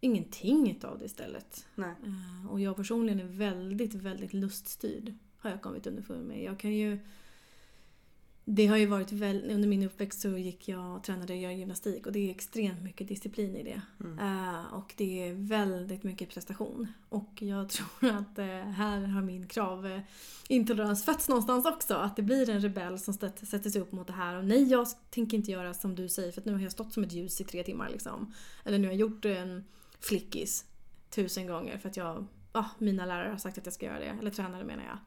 ingenting 0.00 0.70
utav 0.70 0.98
det 0.98 1.04
istället. 1.04 1.66
Nej. 1.74 1.94
Eh, 2.04 2.50
Och 2.50 2.60
jag 2.60 2.76
personligen 2.76 3.20
är 3.20 3.24
väldigt, 3.24 3.94
väldigt 3.94 4.32
luststyrd. 4.32 5.14
Har 5.38 5.50
jag 5.50 5.62
kommit 5.62 5.86
underfund 5.86 6.26
med. 6.26 6.42
Jag 6.42 6.58
kan 6.58 6.74
ju... 6.74 6.98
Det 8.50 8.66
har 8.66 8.76
ju 8.76 8.86
varit 8.86 9.12
väl, 9.12 9.50
under 9.50 9.68
min 9.68 9.82
uppväxt 9.82 10.20
så 10.20 10.28
gick 10.28 10.68
jag 10.68 11.04
tränade 11.04 11.32
och 11.32 11.52
gymnastik 11.52 12.06
och 12.06 12.12
det 12.12 12.18
är 12.18 12.30
extremt 12.30 12.82
mycket 12.82 13.08
disciplin 13.08 13.56
i 13.56 13.62
det. 13.62 13.82
Mm. 14.00 14.18
Eh, 14.18 14.74
och 14.74 14.94
det 14.96 15.28
är 15.28 15.34
väldigt 15.34 16.02
mycket 16.02 16.28
prestation. 16.28 16.86
Och 17.08 17.42
jag 17.42 17.68
tror 17.70 18.10
att 18.10 18.38
eh, 18.38 18.46
här 18.46 19.00
har 19.00 19.22
min 19.22 19.46
kravintolerans 19.46 21.04
fötts 21.04 21.28
någonstans 21.28 21.66
också. 21.66 21.94
Att 21.94 22.16
det 22.16 22.22
blir 22.22 22.50
en 22.50 22.60
rebell 22.60 22.98
som 22.98 23.14
sätter 23.14 23.46
sätter 23.46 23.70
sig 23.70 23.82
upp 23.82 23.92
mot 23.92 24.06
det 24.06 24.12
här. 24.12 24.36
Och 24.36 24.44
nej, 24.44 24.70
jag 24.70 24.86
tänker 25.10 25.36
inte 25.36 25.50
göra 25.50 25.74
som 25.74 25.94
du 25.94 26.08
säger 26.08 26.32
för 26.32 26.40
att 26.40 26.46
nu 26.46 26.52
har 26.52 26.60
jag 26.60 26.72
stått 26.72 26.92
som 26.92 27.04
ett 27.04 27.12
ljus 27.12 27.40
i 27.40 27.44
tre 27.44 27.62
timmar. 27.62 27.88
Liksom. 27.90 28.32
Eller 28.64 28.78
nu 28.78 28.86
har 28.86 28.92
jag 28.92 29.00
gjort 29.00 29.24
en 29.24 29.64
flickis 30.00 30.64
tusen 31.10 31.46
gånger 31.46 31.78
för 31.78 31.88
att 31.88 31.96
jag, 31.96 32.26
ah, 32.52 32.68
mina 32.78 33.06
lärare 33.06 33.30
har 33.30 33.38
sagt 33.38 33.58
att 33.58 33.66
jag 33.66 33.74
ska 33.74 33.86
göra 33.86 33.98
det. 33.98 34.16
Eller 34.20 34.30
tränare 34.30 34.64
menar 34.64 34.84
jag. 34.84 34.98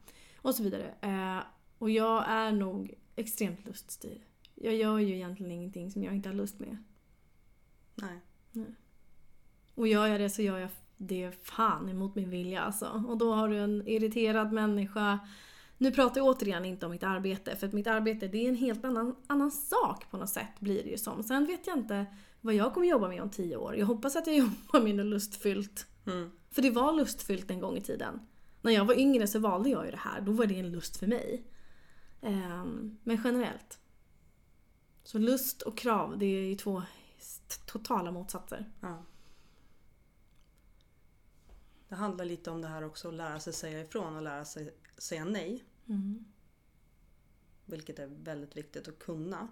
Och 0.42 0.56
så 0.56 0.64
vidare. 0.64 0.94
Eh, 1.02 1.44
och 1.78 1.90
jag 1.90 2.30
är 2.30 2.52
nog 2.52 2.98
extremt 3.22 3.66
luststyrd. 3.66 4.22
Jag 4.56 4.76
gör 4.76 5.00
ju 5.00 5.16
egentligen 5.16 5.52
ingenting 5.52 5.92
som 5.92 6.04
jag 6.04 6.16
inte 6.16 6.30
har 6.30 6.34
lust 6.34 6.60
med. 6.60 6.78
Nej. 7.96 8.20
Och 9.76 9.88
gör 9.88 10.08
jag 10.08 10.22
det 10.22 10.30
så 10.30 10.42
gör 10.42 10.58
jag 10.58 10.70
det 10.98 11.32
fan 11.44 11.90
emot 11.90 12.16
min 12.16 12.30
vilja 12.30 12.62
alltså. 12.62 13.04
Och 13.08 13.18
då 13.18 13.34
har 13.34 13.50
du 13.50 13.58
en 13.58 13.88
irriterad 13.88 14.52
människa. 14.52 15.20
Nu 15.78 15.92
pratar 15.92 16.22
jag 16.22 16.28
återigen 16.28 16.66
inte 16.66 16.86
om 16.86 16.92
mitt 16.92 17.04
arbete 17.04 17.56
för 17.56 17.68
att 17.68 17.74
mitt 17.74 17.88
arbete 17.88 18.28
det 18.28 18.46
är 18.46 18.50
en 18.50 18.56
helt 18.56 18.86
annan, 18.86 19.16
annan 19.28 19.52
sak 19.52 20.12
på 20.12 20.18
något 20.18 20.30
sätt 20.30 20.60
blir 20.60 20.84
det 20.84 20.90
ju 20.90 20.98
som. 20.98 21.24
Sen 21.24 21.46
vet 21.46 21.68
jag 21.68 21.78
inte 21.78 22.06
vad 22.42 22.54
jag 22.54 22.74
kommer 22.74 22.88
jobba 22.88 23.08
med 23.08 23.22
om 23.22 23.30
tio 23.30 23.56
år. 23.56 23.76
Jag 23.76 23.86
hoppas 23.86 24.16
att 24.16 24.28
jag 24.28 24.36
jobbar 24.38 24.82
med 24.82 24.96
något 24.96 25.06
lustfyllt. 25.06 25.88
Mm. 26.06 26.32
För 26.52 26.62
det 26.62 26.72
var 26.72 26.94
lustfyllt 26.94 27.52
en 27.52 27.60
gång 27.60 27.78
i 27.78 27.82
tiden. 27.82 28.20
När 28.62 28.72
jag 28.72 28.86
var 28.86 29.00
yngre 29.00 29.28
så 29.28 29.40
valde 29.40 29.70
jag 29.70 29.86
ju 29.86 29.92
det 29.92 29.98
här. 29.98 30.22
Då 30.22 30.32
var 30.32 30.46
det 30.46 30.60
en 30.60 30.72
lust 30.72 30.98
för 30.98 31.08
mig. 31.08 31.44
Ehm, 32.22 32.98
men 33.04 33.22
generellt. 33.24 33.80
Så 35.04 35.18
lust 35.18 35.62
och 35.62 35.78
krav 35.78 36.18
det 36.18 36.26
är 36.26 36.46
ju 36.46 36.56
två 36.56 36.84
totala 37.66 38.12
motsatser. 38.12 38.72
Ja. 38.82 39.04
Det 41.90 41.96
handlar 41.96 42.26
lite 42.26 42.52
om 42.52 42.62
det 42.62 42.68
här 42.68 42.84
också 42.84 43.08
att 43.08 43.14
lära 43.14 43.40
sig 43.40 43.54
säga 43.54 43.82
ifrån 43.82 44.16
och 44.16 44.22
lära 44.22 44.46
sig 44.46 44.76
säga 44.98 45.26
nej. 45.26 45.64
Mm. 45.88 46.26
Vilket 47.66 48.00
är 48.00 48.08
väldigt 48.08 48.58
viktigt 48.58 48.88
att 48.88 49.00
kunna. 49.00 49.48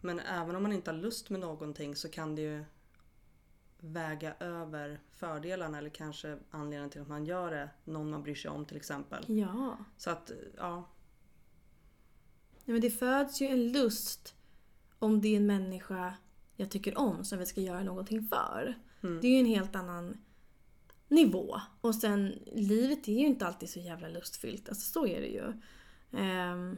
Men 0.00 0.20
även 0.20 0.56
om 0.56 0.62
man 0.62 0.72
inte 0.72 0.90
har 0.90 0.98
lust 0.98 1.30
med 1.30 1.40
någonting 1.40 1.96
så 1.96 2.08
kan 2.08 2.34
det 2.34 2.42
ju 2.42 2.64
väga 3.78 4.34
över 4.34 5.00
fördelarna 5.10 5.78
eller 5.78 5.90
kanske 5.90 6.38
anledningen 6.50 6.90
till 6.90 7.00
att 7.00 7.08
man 7.08 7.24
gör 7.24 7.50
det. 7.50 7.70
Någon 7.84 8.10
man 8.10 8.22
bryr 8.22 8.34
sig 8.34 8.50
om 8.50 8.64
till 8.64 8.76
exempel. 8.76 9.24
Ja. 9.26 9.78
Så 9.96 10.10
att, 10.10 10.30
ja. 10.56 10.88
Nej, 12.66 12.72
men 12.72 12.80
det 12.80 12.90
föds 12.90 13.40
ju 13.42 13.46
en 13.46 13.72
lust 13.72 14.34
om 14.98 15.20
det 15.20 15.28
är 15.28 15.36
en 15.36 15.46
människa 15.46 16.14
jag 16.56 16.70
tycker 16.70 16.98
om 16.98 17.24
som 17.24 17.38
vi 17.38 17.46
ska 17.46 17.60
göra 17.60 17.82
någonting 17.82 18.22
för. 18.22 18.78
Mm. 19.02 19.20
Det 19.20 19.26
är 19.26 19.32
ju 19.32 19.38
en 19.40 19.46
helt 19.46 19.76
annan 19.76 20.16
nivå. 21.08 21.60
Och 21.80 21.94
sen, 21.94 22.34
livet 22.52 23.08
är 23.08 23.12
ju 23.12 23.26
inte 23.26 23.46
alltid 23.46 23.70
så 23.70 23.78
jävla 23.80 24.08
lustfyllt. 24.08 24.68
Alltså 24.68 24.92
så 24.92 25.06
är 25.06 25.20
det 25.20 25.26
ju. 25.26 25.52
Ehm, 26.20 26.76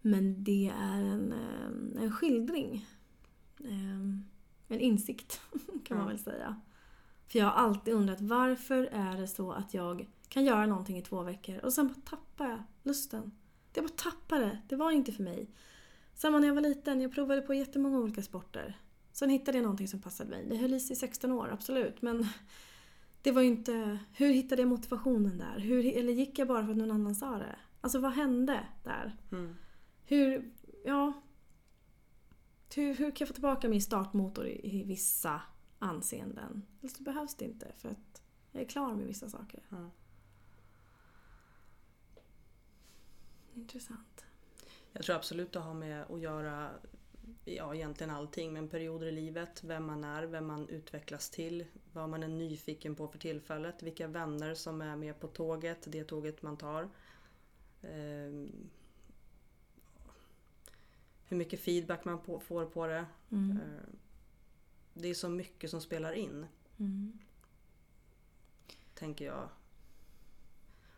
men 0.00 0.44
det 0.44 0.72
är 0.80 1.02
en, 1.02 1.32
ehm, 1.32 1.96
en 2.00 2.12
skildring. 2.12 2.86
Ehm, 3.64 4.24
en 4.68 4.80
insikt 4.80 5.40
kan 5.84 5.96
man 5.96 6.06
Ja. 6.06 6.12
väl 6.12 6.18
säga. 6.18 6.60
För 7.26 7.38
jag 7.38 7.46
har 7.46 7.52
alltid 7.52 7.94
undrat 7.94 8.20
varför 8.20 8.84
är 8.92 9.16
det 9.20 9.28
så 9.28 9.52
att 9.52 9.74
jag 9.74 10.08
kan 10.28 10.44
göra 10.44 10.66
någonting 10.66 10.98
i 10.98 11.02
två 11.02 11.22
veckor 11.22 11.58
och 11.58 11.72
sen 11.72 11.88
bara 11.88 12.00
tappar 12.04 12.48
jag 12.48 12.62
lusten. 12.82 13.32
Jag 13.78 13.84
bara 13.84 14.10
tappar 14.10 14.40
det. 14.40 14.58
Det 14.68 14.76
var 14.76 14.90
inte 14.90 15.12
för 15.12 15.22
mig. 15.22 15.50
Samma 16.14 16.38
när 16.38 16.48
jag 16.48 16.54
var 16.54 16.62
liten. 16.62 17.00
Jag 17.00 17.12
provade 17.12 17.42
på 17.42 17.54
jättemånga 17.54 17.98
olika 17.98 18.22
sporter. 18.22 18.80
Sen 19.12 19.30
hittade 19.30 19.58
jag 19.58 19.62
någonting 19.62 19.88
som 19.88 20.00
passade 20.00 20.30
mig. 20.30 20.46
Det 20.48 20.56
höll 20.56 20.74
i 20.74 20.80
sig 20.80 20.92
i 20.92 20.96
16 20.96 21.32
år, 21.32 21.48
absolut. 21.52 22.02
Men 22.02 22.26
det 23.22 23.32
var 23.32 23.42
ju 23.42 23.48
inte... 23.48 23.98
Hur 24.12 24.28
hittade 24.28 24.62
jag 24.62 24.68
motivationen 24.68 25.38
där? 25.38 25.58
Hur, 25.58 25.96
eller 25.96 26.12
gick 26.12 26.38
jag 26.38 26.48
bara 26.48 26.64
för 26.64 26.70
att 26.70 26.76
någon 26.76 26.90
annan 26.90 27.14
sa 27.14 27.38
det? 27.38 27.56
Alltså 27.80 27.98
vad 27.98 28.12
hände 28.12 28.66
där? 28.84 29.16
Mm. 29.32 29.54
Hur... 30.06 30.52
Ja... 30.84 31.12
Hur, 32.74 32.94
hur 32.94 33.10
kan 33.10 33.16
jag 33.18 33.28
få 33.28 33.34
tillbaka 33.34 33.68
min 33.68 33.82
startmotor 33.82 34.46
i, 34.46 34.80
i 34.80 34.84
vissa 34.84 35.40
anseenden? 35.78 36.62
Eller 36.80 36.90
så 36.90 37.02
behövs 37.02 37.34
det 37.34 37.44
inte 37.44 37.72
för 37.76 37.88
att 37.88 38.22
jag 38.52 38.62
är 38.62 38.66
klar 38.66 38.94
med 38.94 39.06
vissa 39.06 39.28
saker. 39.28 39.62
Ja. 39.68 39.90
Intressant. 43.58 44.24
Jag 44.92 45.04
tror 45.04 45.16
absolut 45.16 45.52
det 45.52 45.58
har 45.58 45.74
med 45.74 46.02
att 46.10 46.20
göra 46.20 46.70
ja, 47.44 47.74
egentligen 47.74 48.10
allting, 48.10 48.52
men 48.52 48.68
perioder 48.68 49.06
i 49.06 49.12
livet, 49.12 49.64
vem 49.64 49.86
man 49.86 50.04
är, 50.04 50.22
vem 50.22 50.46
man 50.46 50.68
utvecklas 50.68 51.30
till, 51.30 51.64
vad 51.92 52.08
man 52.08 52.22
är 52.22 52.28
nyfiken 52.28 52.94
på 52.94 53.08
för 53.08 53.18
tillfället, 53.18 53.82
vilka 53.82 54.06
vänner 54.06 54.54
som 54.54 54.80
är 54.80 54.96
med 54.96 55.20
på 55.20 55.26
tåget, 55.28 55.78
det 55.86 56.04
tåget 56.04 56.42
man 56.42 56.56
tar. 56.56 56.88
Ehm, 57.82 58.70
hur 61.24 61.36
mycket 61.36 61.60
feedback 61.60 62.04
man 62.04 62.18
på, 62.18 62.40
får 62.40 62.66
på 62.66 62.86
det. 62.86 63.06
Mm. 63.30 63.50
Ehm, 63.50 63.96
det 64.94 65.08
är 65.08 65.14
så 65.14 65.28
mycket 65.28 65.70
som 65.70 65.80
spelar 65.80 66.12
in, 66.12 66.46
Mm. 66.80 67.18
tänker 68.94 69.24
jag. 69.24 69.48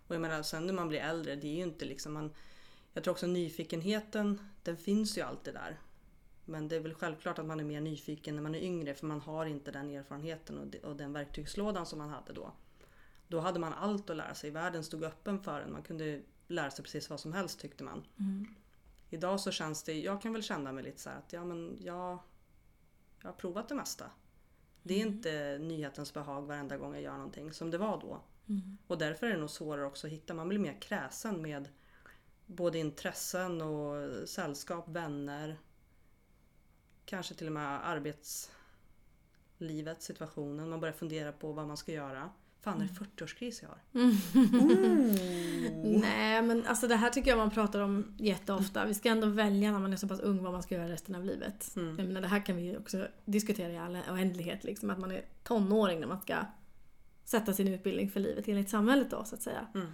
Och 0.06 0.14
jag 0.14 0.22
menar, 0.22 0.42
sen 0.42 0.66
när 0.66 0.72
man 0.72 0.88
blir 0.88 1.00
äldre, 1.00 1.36
det 1.36 1.48
är 1.48 1.56
ju 1.56 1.62
inte 1.62 1.84
liksom 1.84 2.12
man... 2.12 2.32
Jag 2.92 3.04
tror 3.04 3.12
också 3.14 3.26
nyfikenheten, 3.26 4.40
den 4.62 4.76
finns 4.76 5.18
ju 5.18 5.22
alltid 5.22 5.54
där. 5.54 5.80
Men 6.44 6.68
det 6.68 6.76
är 6.76 6.80
väl 6.80 6.94
självklart 6.94 7.38
att 7.38 7.46
man 7.46 7.60
är 7.60 7.64
mer 7.64 7.80
nyfiken 7.80 8.34
när 8.36 8.42
man 8.42 8.54
är 8.54 8.60
yngre 8.60 8.94
för 8.94 9.06
man 9.06 9.20
har 9.20 9.46
inte 9.46 9.70
den 9.70 9.90
erfarenheten 9.90 10.58
och, 10.58 10.66
de- 10.66 10.78
och 10.78 10.96
den 10.96 11.12
verktygslådan 11.12 11.86
som 11.86 11.98
man 11.98 12.08
hade 12.10 12.32
då. 12.32 12.52
Då 13.28 13.40
hade 13.40 13.60
man 13.60 13.72
allt 13.72 14.10
att 14.10 14.16
lära 14.16 14.34
sig. 14.34 14.50
Världen 14.50 14.84
stod 14.84 15.04
öppen 15.04 15.40
för 15.42 15.60
en. 15.60 15.72
Man 15.72 15.82
kunde 15.82 16.20
lära 16.48 16.70
sig 16.70 16.82
precis 16.84 17.10
vad 17.10 17.20
som 17.20 17.32
helst 17.32 17.60
tyckte 17.60 17.84
man. 17.84 18.06
Mm. 18.18 18.54
Idag 19.10 19.40
så 19.40 19.50
känns 19.50 19.82
det, 19.82 20.00
jag 20.00 20.22
kan 20.22 20.32
väl 20.32 20.42
känna 20.42 20.72
mig 20.72 20.84
lite 20.84 21.00
så 21.00 21.10
att 21.10 21.32
ja 21.32 21.44
men 21.44 21.76
jag, 21.80 22.18
jag 23.22 23.28
har 23.28 23.32
provat 23.32 23.68
det 23.68 23.74
mesta. 23.74 24.10
Det 24.82 24.94
är 24.94 25.02
Mm. 25.06 25.14
inte 25.16 25.58
nyhetens 25.60 26.14
behag 26.14 26.42
varenda 26.46 26.76
gång 26.76 26.94
jag 26.94 27.02
gör 27.02 27.12
någonting 27.16 27.52
som 27.52 27.70
det 27.70 27.78
var 27.78 28.00
då. 28.00 28.20
Mm. 28.48 28.78
Och 28.86 28.98
därför 28.98 29.26
är 29.26 29.30
det 29.32 29.40
nog 29.40 29.50
svårare 29.50 29.86
också 29.86 30.06
att 30.06 30.12
hitta, 30.12 30.34
man 30.34 30.48
blir 30.48 30.58
mer 30.58 30.80
kräsen 30.80 31.42
med 31.42 31.68
både 32.50 32.78
intressen 32.78 33.62
och 33.62 34.28
sällskap, 34.28 34.88
vänner. 34.88 35.58
Kanske 37.04 37.34
till 37.34 37.46
och 37.46 37.52
med 37.52 37.88
arbetslivet, 37.88 40.02
situationen. 40.02 40.70
Man 40.70 40.80
börjar 40.80 40.92
fundera 40.92 41.32
på 41.32 41.52
vad 41.52 41.66
man 41.66 41.76
ska 41.76 41.92
göra. 41.92 42.30
Fan 42.62 42.80
är 42.80 42.84
det 42.84 42.92
40-årskris 42.92 43.62
jag 43.62 43.68
har? 43.68 43.78
Nej 46.00 46.42
men 46.42 46.66
alltså 46.66 46.88
det 46.88 46.96
här 46.96 47.10
tycker 47.10 47.30
jag 47.30 47.38
man 47.38 47.50
pratar 47.50 47.80
om 47.80 48.14
jätteofta. 48.18 48.86
Vi 48.86 48.94
ska 48.94 49.08
ändå 49.08 49.26
välja 49.26 49.72
när 49.72 49.78
man 49.78 49.92
är 49.92 49.96
så 49.96 50.08
pass 50.08 50.20
ung 50.20 50.42
vad 50.42 50.52
man 50.52 50.62
ska 50.62 50.74
göra 50.74 50.88
resten 50.88 51.14
av 51.14 51.24
livet. 51.24 51.76
Mm. 51.76 51.98
Jag 51.98 52.06
menar, 52.06 52.20
det 52.20 52.28
här 52.28 52.46
kan 52.46 52.56
vi 52.56 52.62
ju 52.62 52.78
också 52.78 53.08
diskutera 53.24 53.72
i 53.72 53.78
all 53.78 53.98
oändlighet. 54.10 54.64
Liksom, 54.64 54.90
att 54.90 54.98
man 54.98 55.10
är 55.10 55.24
tonåring 55.44 56.00
när 56.00 56.06
man 56.06 56.20
ska 56.20 56.36
sätta 57.24 57.52
sin 57.52 57.68
utbildning 57.68 58.10
för 58.10 58.20
livet 58.20 58.48
enligt 58.48 58.70
samhället 58.70 59.10
då 59.10 59.24
så 59.24 59.34
att 59.34 59.42
säga. 59.42 59.66
Mm. 59.74 59.86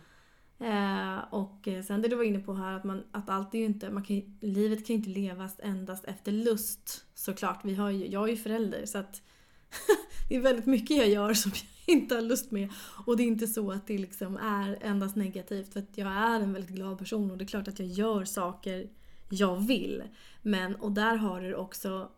Eh, 0.59 1.19
och 1.31 1.69
eh, 1.69 1.83
sen 1.83 2.03
det 2.03 2.09
du 2.09 2.17
var 2.17 2.25
inne 2.25 2.39
på 2.39 2.55
här 2.55 2.73
att, 2.73 2.85
man, 2.85 3.05
att 3.11 3.31
allt 3.31 3.55
är 3.55 3.59
ju 3.59 3.65
inte, 3.65 3.91
man 3.91 4.03
kan, 4.03 4.39
livet 4.41 4.87
kan 4.87 4.97
ju 4.97 4.99
inte 4.99 5.21
levas 5.21 5.61
endast 5.63 6.05
efter 6.05 6.33
lust 6.33 7.05
såklart. 7.15 7.65
Vi 7.65 7.75
har 7.75 7.91
ju, 7.91 8.07
jag 8.07 8.25
är 8.25 8.31
ju 8.31 8.37
förälder 8.37 8.87
så 8.87 8.99
att 8.99 9.23
det 10.29 10.37
är 10.37 10.41
väldigt 10.41 10.67
mycket 10.67 10.97
jag 10.97 11.09
gör 11.09 11.35
som 11.35 11.53
jag 11.55 11.69
inte 11.97 12.15
har 12.15 12.23
lust 12.23 12.51
med. 12.51 12.71
Och 13.07 13.17
det 13.17 13.23
är 13.23 13.27
inte 13.27 13.47
så 13.47 13.71
att 13.71 13.87
det 13.87 13.99
liksom 13.99 14.37
är 14.37 14.79
endast 14.81 15.17
negativt 15.17 15.73
för 15.73 15.81
att 15.81 15.99
jag 15.99 16.09
är 16.09 16.41
en 16.41 16.53
väldigt 16.53 16.77
glad 16.77 16.99
person 16.99 17.31
och 17.31 17.39
det 17.39 17.45
är 17.45 17.47
klart 17.47 17.69
att 17.69 17.79
jag 17.79 17.89
gör 17.89 18.25
saker 18.25 18.89
jag 19.29 19.57
vill. 19.57 20.03
Men, 20.43 20.77
och 20.77 20.93
där 20.93 21.17
har 21.17 21.41
du 21.41 21.55
också 21.55 22.11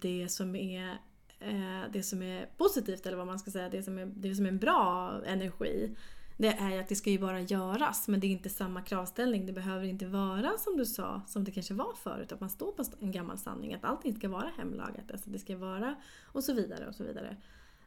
det 0.00 0.28
som 0.28 0.56
är 0.56 0.90
eh, 1.38 1.82
det 1.92 2.02
som 2.02 2.22
är 2.22 2.46
positivt 2.56 3.06
eller 3.06 3.16
vad 3.16 3.26
man 3.26 3.38
ska 3.38 3.50
säga, 3.50 3.68
det 3.68 3.82
som 3.82 3.98
är, 3.98 4.06
det 4.06 4.34
som 4.34 4.44
är 4.44 4.48
en 4.48 4.58
bra 4.58 5.12
energi. 5.26 5.96
Det 6.36 6.48
är 6.48 6.70
ju 6.70 6.78
att 6.78 6.88
det 6.88 6.96
ska 6.96 7.10
ju 7.10 7.18
bara 7.18 7.40
göras 7.40 8.08
men 8.08 8.20
det 8.20 8.26
är 8.26 8.28
inte 8.28 8.50
samma 8.50 8.82
kravställning. 8.82 9.46
Det 9.46 9.52
behöver 9.52 9.84
inte 9.84 10.06
vara 10.06 10.58
som 10.58 10.76
du 10.76 10.86
sa, 10.86 11.22
som 11.26 11.44
det 11.44 11.50
kanske 11.50 11.74
var 11.74 11.94
förut. 11.94 12.32
Att 12.32 12.40
man 12.40 12.50
står 12.50 12.72
på 12.72 12.84
en 13.00 13.12
gammal 13.12 13.38
sanning. 13.38 13.74
Att 13.74 13.84
allting 13.84 14.16
ska 14.16 14.28
vara 14.28 14.50
hemlagat. 14.56 15.10
Alltså 15.12 15.30
det 15.30 15.38
ska 15.38 15.56
vara 15.56 15.94
och 16.24 16.44
så 16.44 16.52
vidare 16.52 16.88
och 16.88 16.94
så 16.94 17.04
vidare. 17.04 17.36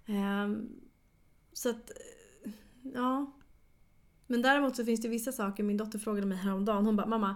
Ehm, 0.05 0.69
så 1.53 1.69
att, 1.69 1.91
eh, 2.45 2.51
ja. 2.93 3.31
Men 4.27 4.41
däremot 4.41 4.75
så 4.75 4.85
finns 4.85 5.01
det 5.01 5.07
vissa 5.07 5.31
saker. 5.31 5.63
Min 5.63 5.77
dotter 5.77 5.99
frågade 5.99 6.27
mig 6.27 6.37
häromdagen. 6.37 6.85
Hon 6.85 6.95
bara, 6.95 7.07
mamma 7.07 7.35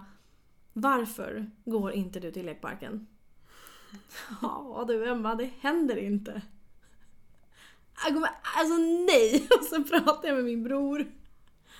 varför 0.72 1.50
går 1.64 1.92
inte 1.92 2.20
du 2.20 2.32
till 2.32 2.46
lekparken? 2.46 3.06
Ja 4.42 4.84
du 4.88 5.08
Emma, 5.08 5.34
det 5.34 5.50
händer 5.60 5.96
inte. 5.96 6.42
Alltså 7.94 8.76
nej! 9.06 9.48
Och 9.58 9.64
så 9.64 9.82
pratade 9.82 10.28
jag 10.28 10.36
med 10.36 10.44
min 10.44 10.62
bror. 10.62 11.06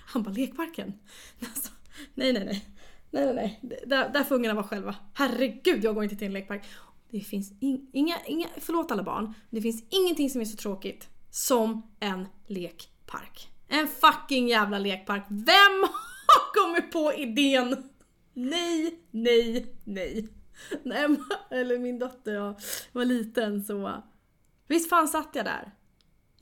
Han 0.06 0.22
bara, 0.22 0.30
lekparken? 0.30 0.92
Alltså, 1.40 1.70
nej, 2.14 2.32
nej, 2.32 2.44
nej. 2.44 2.68
Nej, 3.10 3.24
nej, 3.24 3.34
nej. 3.34 3.80
Där, 3.86 4.08
där 4.08 4.24
får 4.24 4.34
ungarna 4.34 4.54
vara 4.54 4.66
själva. 4.66 4.94
Herregud, 5.14 5.84
jag 5.84 5.94
går 5.94 6.04
inte 6.04 6.16
till 6.16 6.26
en 6.26 6.32
lekpark. 6.32 6.64
Det 7.10 7.20
finns 7.20 7.52
in, 7.60 7.90
inga, 7.92 8.16
inga, 8.26 8.46
förlåt 8.56 8.90
alla 8.90 9.02
barn, 9.02 9.24
men 9.24 9.34
det 9.50 9.60
finns 9.60 9.84
ingenting 9.90 10.30
som 10.30 10.40
är 10.40 10.44
så 10.44 10.56
tråkigt 10.56 11.08
som 11.30 11.82
en 12.00 12.26
lekpark. 12.46 13.48
En 13.68 13.88
fucking 13.88 14.48
jävla 14.48 14.78
lekpark. 14.78 15.24
Vem 15.28 15.82
har 16.26 16.64
kommit 16.64 16.92
på 16.92 17.12
idén? 17.12 17.90
Nej, 18.34 18.98
nej, 19.10 19.66
nej. 19.84 20.28
När 20.82 21.04
Emma, 21.04 21.24
eller 21.50 21.78
min 21.78 21.98
dotter 21.98 22.34
jag 22.34 22.60
var 22.92 23.04
liten 23.04 23.64
så... 23.64 24.02
Visst 24.68 24.88
fan 24.88 25.08
satt 25.08 25.28
jag 25.32 25.44
där? 25.44 25.72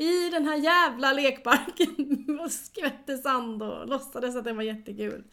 I 0.00 0.30
den 0.30 0.44
här 0.44 0.56
jävla 0.56 1.12
lekparken 1.12 2.38
och 2.44 2.52
skvätte 2.52 3.18
sand 3.18 3.62
och 3.62 3.88
låtsades 3.88 4.36
att 4.36 4.44
den 4.44 4.56
var 4.56 4.62
jättekul. 4.62 5.24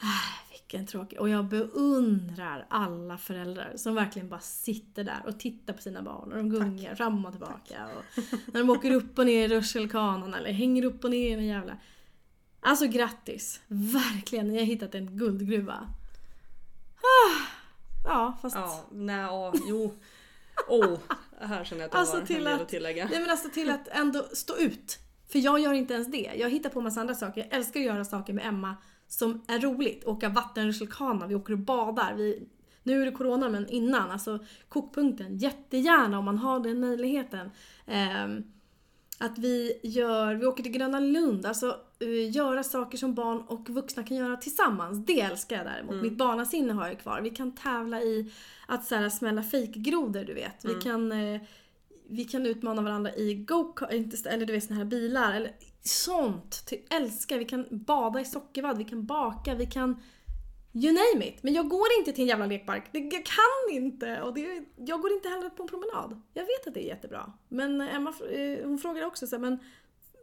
Ah, 0.00 0.42
Vilken 0.50 0.86
tråkig... 0.86 1.20
Och 1.20 1.28
jag 1.28 1.44
beundrar 1.44 2.66
alla 2.70 3.18
föräldrar 3.18 3.72
som 3.76 3.94
verkligen 3.94 4.28
bara 4.28 4.40
sitter 4.40 5.04
där 5.04 5.22
och 5.26 5.40
tittar 5.40 5.74
på 5.74 5.82
sina 5.82 6.02
barn 6.02 6.32
och 6.32 6.38
de 6.38 6.50
gungar 6.50 6.94
fram 6.94 7.26
och 7.26 7.32
tillbaka. 7.32 7.88
Och 7.96 8.22
när 8.46 8.60
de 8.60 8.70
åker 8.70 8.90
upp 8.90 9.18
och 9.18 9.26
ner 9.26 9.44
i 9.44 9.48
rutschkanan 9.48 10.34
eller 10.34 10.52
hänger 10.52 10.84
upp 10.84 11.04
och 11.04 11.10
ner 11.10 11.38
i 11.38 11.40
en 11.40 11.46
jävla... 11.46 11.76
Alltså 12.60 12.86
grattis! 12.86 13.60
Verkligen, 13.66 14.48
ni 14.48 14.58
har 14.58 14.64
hittat 14.64 14.94
en 14.94 15.16
guldgruva. 15.16 15.94
Ah, 16.96 17.40
ja, 18.04 18.38
fast... 18.42 18.56
Ja, 18.56 18.84
nej, 18.90 19.20
ja, 19.20 19.52
jo. 19.68 19.98
Oh, 20.68 20.98
här 21.40 21.64
känner 21.64 21.82
jag 21.82 21.88
att 21.88 21.92
jag 21.94 22.00
Alltså 22.00 22.14
har 22.16 22.20
en 22.20 22.26
till 22.26 22.44
del 22.44 22.60
att- 22.60 22.68
tillägga. 22.68 23.08
Nej 23.10 23.20
men 23.20 23.30
alltså 23.30 23.48
till 23.48 23.70
att 23.70 23.88
ändå 23.88 24.22
stå 24.32 24.56
ut. 24.56 24.98
För 25.28 25.38
jag 25.38 25.58
gör 25.60 25.72
inte 25.72 25.94
ens 25.94 26.08
det. 26.08 26.32
Jag 26.36 26.50
hittar 26.50 26.70
på 26.70 26.80
massa 26.80 27.00
andra 27.00 27.14
saker. 27.14 27.40
Jag 27.40 27.58
älskar 27.58 27.80
att 27.80 27.86
göra 27.86 28.04
saker 28.04 28.32
med 28.32 28.46
Emma 28.46 28.76
som 29.08 29.44
är 29.48 29.58
roligt. 29.58 30.04
Åka 30.04 30.28
vattenrutschkana, 30.28 31.26
vi 31.26 31.34
åker 31.34 31.52
och 31.52 31.58
badar. 31.58 32.14
Vi, 32.14 32.48
nu 32.82 33.02
är 33.02 33.06
det 33.06 33.12
corona 33.12 33.48
men 33.48 33.68
innan, 33.68 34.10
alltså 34.10 34.38
kokpunkten. 34.68 35.38
Jättegärna 35.38 36.18
om 36.18 36.24
man 36.24 36.38
har 36.38 36.60
den 36.60 36.80
möjligheten. 36.80 37.50
Ehm, 37.86 38.42
att 39.18 39.38
vi 39.38 39.80
gör, 39.82 40.34
vi 40.34 40.46
åker 40.46 40.62
till 40.62 40.72
Gröna 40.72 41.00
Lund, 41.00 41.46
alltså 41.46 41.66
eh, 41.68 41.74
göra 42.30 42.62
saker 42.62 42.98
som 42.98 43.14
barn 43.14 43.40
och 43.40 43.70
vuxna 43.70 44.02
kan 44.02 44.16
göra 44.16 44.36
tillsammans. 44.36 45.06
Det 45.06 45.20
älskar 45.20 45.56
jag 45.56 45.66
däremot. 45.66 46.02
Mitt 46.02 46.18
barnasinne 46.18 46.72
har 46.72 46.86
jag 46.88 47.00
kvar. 47.00 47.20
Vi 47.20 47.30
kan 47.30 47.54
tävla 47.54 48.00
i 48.00 48.32
att 48.68 48.84
så 48.84 48.94
här, 48.94 49.08
smälla 49.08 49.42
fejkgrodor 49.42 50.24
du 50.24 50.34
vet. 50.34 50.64
Vi 50.64 50.74
kan 50.74 51.12
eh, 51.12 51.40
vi 52.08 52.24
kan 52.24 52.46
utmana 52.46 52.82
varandra 52.82 53.14
i 53.14 53.34
go 53.34 53.74
eller 53.80 54.46
du 54.46 54.52
vet 54.52 54.64
såna 54.64 54.76
här 54.76 54.84
bilar 54.84 55.34
eller 55.34 55.50
sånt. 55.82 56.66
Ty, 56.66 56.76
älskar, 56.90 57.38
vi 57.38 57.44
kan 57.44 57.66
bada 57.70 58.20
i 58.20 58.24
sockervadd, 58.24 58.78
vi 58.78 58.84
kan 58.84 59.06
baka, 59.06 59.54
vi 59.54 59.66
kan 59.66 60.02
You 60.72 60.92
name 60.92 61.26
it. 61.26 61.42
Men 61.42 61.54
jag 61.54 61.68
går 61.68 61.86
inte 61.98 62.12
till 62.12 62.22
en 62.22 62.28
jävla 62.28 62.46
lekpark. 62.46 62.92
Det, 62.92 62.98
jag 62.98 63.24
kan 63.24 63.76
inte. 63.76 64.22
Och 64.22 64.34
det, 64.34 64.64
jag 64.76 65.00
går 65.00 65.12
inte 65.12 65.28
heller 65.28 65.48
på 65.50 65.62
en 65.62 65.68
promenad. 65.68 66.22
Jag 66.34 66.42
vet 66.42 66.66
att 66.66 66.74
det 66.74 66.84
är 66.84 66.88
jättebra. 66.88 67.32
Men 67.48 67.80
Emma 67.80 68.14
eh, 68.30 68.64
hon 68.64 68.78
frågade 68.78 69.06
också 69.06 69.26
så 69.26 69.36
här, 69.36 69.40
men 69.40 69.58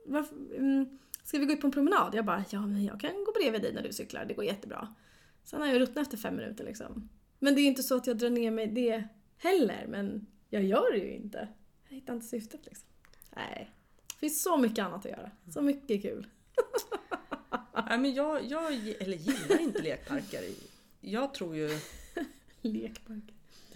varför, 0.05 0.36
mm, 0.57 0.99
ska 1.23 1.39
vi 1.39 1.45
gå 1.45 1.53
ut 1.53 1.62
på 1.62 1.67
en 1.67 1.71
promenad? 1.71 2.15
Jag 2.15 2.25
bara, 2.25 2.45
ja 2.49 2.65
men 2.67 2.83
jag 2.83 2.99
kan 2.99 3.23
gå 3.23 3.31
bredvid 3.31 3.62
dig 3.62 3.73
när 3.73 3.83
du 3.83 3.93
cyklar. 3.93 4.25
Det 4.25 4.33
går 4.33 4.45
jättebra. 4.45 4.95
Sen 5.43 5.62
har 5.62 5.67
jag 5.67 5.81
ruttnat 5.81 6.07
efter 6.07 6.17
fem 6.17 6.36
minuter 6.36 6.63
liksom. 6.63 7.09
Men 7.39 7.55
det 7.55 7.62
är 7.62 7.67
inte 7.67 7.83
så 7.83 7.95
att 7.95 8.07
jag 8.07 8.17
drar 8.17 8.29
ner 8.29 8.51
mig 8.51 8.67
det 8.67 9.03
heller. 9.38 9.86
Men 9.88 10.27
jag 10.49 10.63
gör 10.63 10.91
det 10.91 10.97
ju 10.97 11.13
inte. 11.13 11.47
Jag 11.88 11.95
hittar 11.95 12.13
inte 12.13 12.25
syftet 12.25 12.65
liksom. 12.65 12.88
Nej. 13.36 13.71
Det 14.07 14.19
finns 14.19 14.41
så 14.41 14.57
mycket 14.57 14.86
annat 14.86 15.05
att 15.05 15.12
göra. 15.12 15.31
Så 15.53 15.62
mycket 15.62 16.01
kul. 16.01 16.27
Nej, 17.89 17.97
men 17.99 18.13
jag, 18.13 18.45
jag 18.45 18.73
eller 18.73 19.17
gillar 19.17 19.62
inte 19.62 19.81
lekparker. 19.81 20.43
Jag 21.01 21.33
tror 21.33 21.55
ju... 21.55 21.69
Lekpark. 22.62 23.23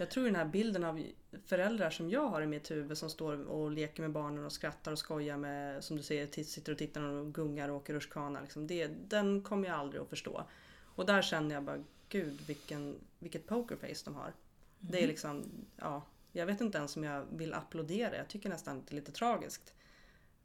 Jag 0.00 0.10
tror 0.10 0.24
den 0.24 0.36
här 0.36 0.44
bilden 0.44 0.84
av 0.84 1.06
föräldrar 1.44 1.90
som 1.90 2.10
jag 2.10 2.28
har 2.28 2.42
i 2.42 2.46
mitt 2.46 2.70
huvud 2.70 2.98
som 2.98 3.10
står 3.10 3.48
och 3.48 3.70
leker 3.70 4.02
med 4.02 4.12
barnen 4.12 4.44
och 4.44 4.52
skrattar 4.52 4.92
och 4.92 4.98
skojar 4.98 5.36
med, 5.36 5.84
som 5.84 5.96
du 5.96 6.02
säger, 6.02 6.44
sitter 6.44 6.72
och 6.72 6.78
tittar 6.78 7.02
och 7.02 7.34
gungar 7.34 7.68
och 7.68 7.76
åker 7.76 7.94
rutschkana. 7.94 8.40
Liksom. 8.40 8.66
Det, 8.66 8.86
den 8.86 9.42
kommer 9.42 9.68
jag 9.68 9.76
aldrig 9.76 10.02
att 10.02 10.08
förstå. 10.08 10.44
Och 10.80 11.06
där 11.06 11.22
känner 11.22 11.54
jag 11.54 11.64
bara, 11.64 11.84
gud 12.08 12.40
vilken, 12.46 12.98
vilket 13.18 13.46
pokerface 13.46 14.04
de 14.04 14.14
har. 14.14 14.22
Mm. 14.24 14.34
Det 14.78 15.02
är 15.02 15.06
liksom, 15.06 15.44
ja, 15.76 16.02
jag 16.32 16.46
vet 16.46 16.60
inte 16.60 16.78
ens 16.78 16.96
om 16.96 17.04
jag 17.04 17.26
vill 17.32 17.54
applådera. 17.54 18.16
Jag 18.16 18.28
tycker 18.28 18.48
nästan 18.48 18.82
det 18.84 18.92
är 18.92 18.96
lite 18.96 19.12
tragiskt. 19.12 19.74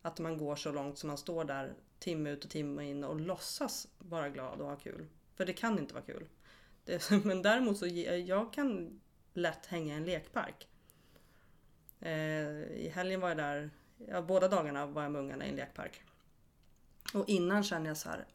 Att 0.02 0.20
man 0.20 0.38
går 0.38 0.56
så 0.56 0.72
långt 0.72 0.98
som 0.98 1.08
man 1.08 1.18
står 1.18 1.46
där 1.46 1.74
timme 2.00 2.30
ut 2.30 2.46
och 2.46 2.52
timme 2.52 2.90
in 2.90 3.04
och 3.04 3.20
låtsas 3.20 3.88
vara 4.00 4.30
glad 4.30 4.62
och 4.62 4.68
ha 4.68 4.76
kul. 4.76 5.06
För 5.36 5.46
det 5.46 5.54
kan 5.54 5.80
inte 5.80 5.94
vara 5.94 6.04
kul. 6.04 6.28
Det, 6.86 7.10
men 7.24 7.42
däremot 7.42 7.78
så 7.78 7.88
jag 7.88 8.54
kan 8.54 9.00
lätt 9.34 9.66
hänga 9.66 9.94
i 9.94 9.98
en 9.98 10.06
lekpark. 10.06 10.68
Eh, 12.00 12.12
I 12.62 12.92
helgen 12.94 13.20
var 13.20 13.28
jag 13.28 13.38
där, 13.38 13.70
ja, 14.08 14.22
båda 14.22 14.48
dagarna 14.48 14.86
var 14.86 15.04
jag 15.04 15.12
med 15.12 15.22
ungarna 15.22 15.46
i 15.46 15.50
en 15.50 15.56
lekpark. 15.56 16.02
Och 17.14 17.30
innan 17.30 17.64
kände 17.64 17.90
jag 17.90 17.98
så 17.98 18.10
här, 18.10 18.26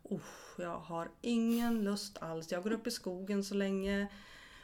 jag 0.59 0.79
har 0.79 1.09
ingen 1.21 1.85
lust 1.85 2.19
alls. 2.19 2.53
Jag 2.53 2.63
går 2.63 2.73
upp 2.73 2.87
i 2.87 2.91
skogen 2.91 3.45
så 3.45 3.55
länge. 3.55 4.09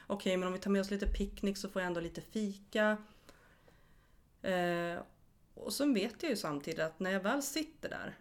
Okej, 0.06 0.16
okay, 0.16 0.36
men 0.36 0.46
om 0.46 0.52
vi 0.52 0.58
tar 0.58 0.70
med 0.70 0.80
oss 0.80 0.90
lite 0.90 1.06
picknick 1.06 1.56
så 1.56 1.68
får 1.68 1.82
jag 1.82 1.86
ändå 1.86 2.00
lite 2.00 2.20
fika. 2.20 2.96
Eh, 4.42 4.98
och 5.54 5.72
sen 5.72 5.94
vet 5.94 6.22
jag 6.22 6.30
ju 6.30 6.36
samtidigt 6.36 6.80
att 6.80 7.00
när 7.00 7.10
jag 7.10 7.20
väl 7.20 7.42
sitter 7.42 7.88
där 7.88 8.14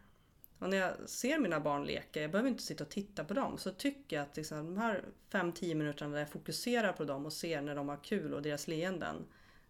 och 0.63 0.69
när 0.69 0.77
jag 0.77 1.09
ser 1.09 1.39
mina 1.39 1.59
barn 1.59 1.85
leka, 1.85 2.21
jag 2.21 2.31
behöver 2.31 2.49
inte 2.49 2.63
sitta 2.63 2.83
och 2.83 2.89
titta 2.89 3.23
på 3.23 3.33
dem, 3.33 3.57
så 3.57 3.71
tycker 3.71 4.15
jag 4.15 4.23
att 4.23 4.37
liksom, 4.37 4.57
de 4.57 4.77
här 4.77 5.05
5-10 5.31 5.75
minuterna 5.75 6.11
där 6.11 6.19
jag 6.19 6.29
fokuserar 6.29 6.93
på 6.93 7.03
dem 7.03 7.25
och 7.25 7.33
ser 7.33 7.61
när 7.61 7.75
de 7.75 7.89
har 7.89 8.03
kul 8.03 8.33
och 8.33 8.41
deras 8.41 8.67
leenden, 8.67 9.25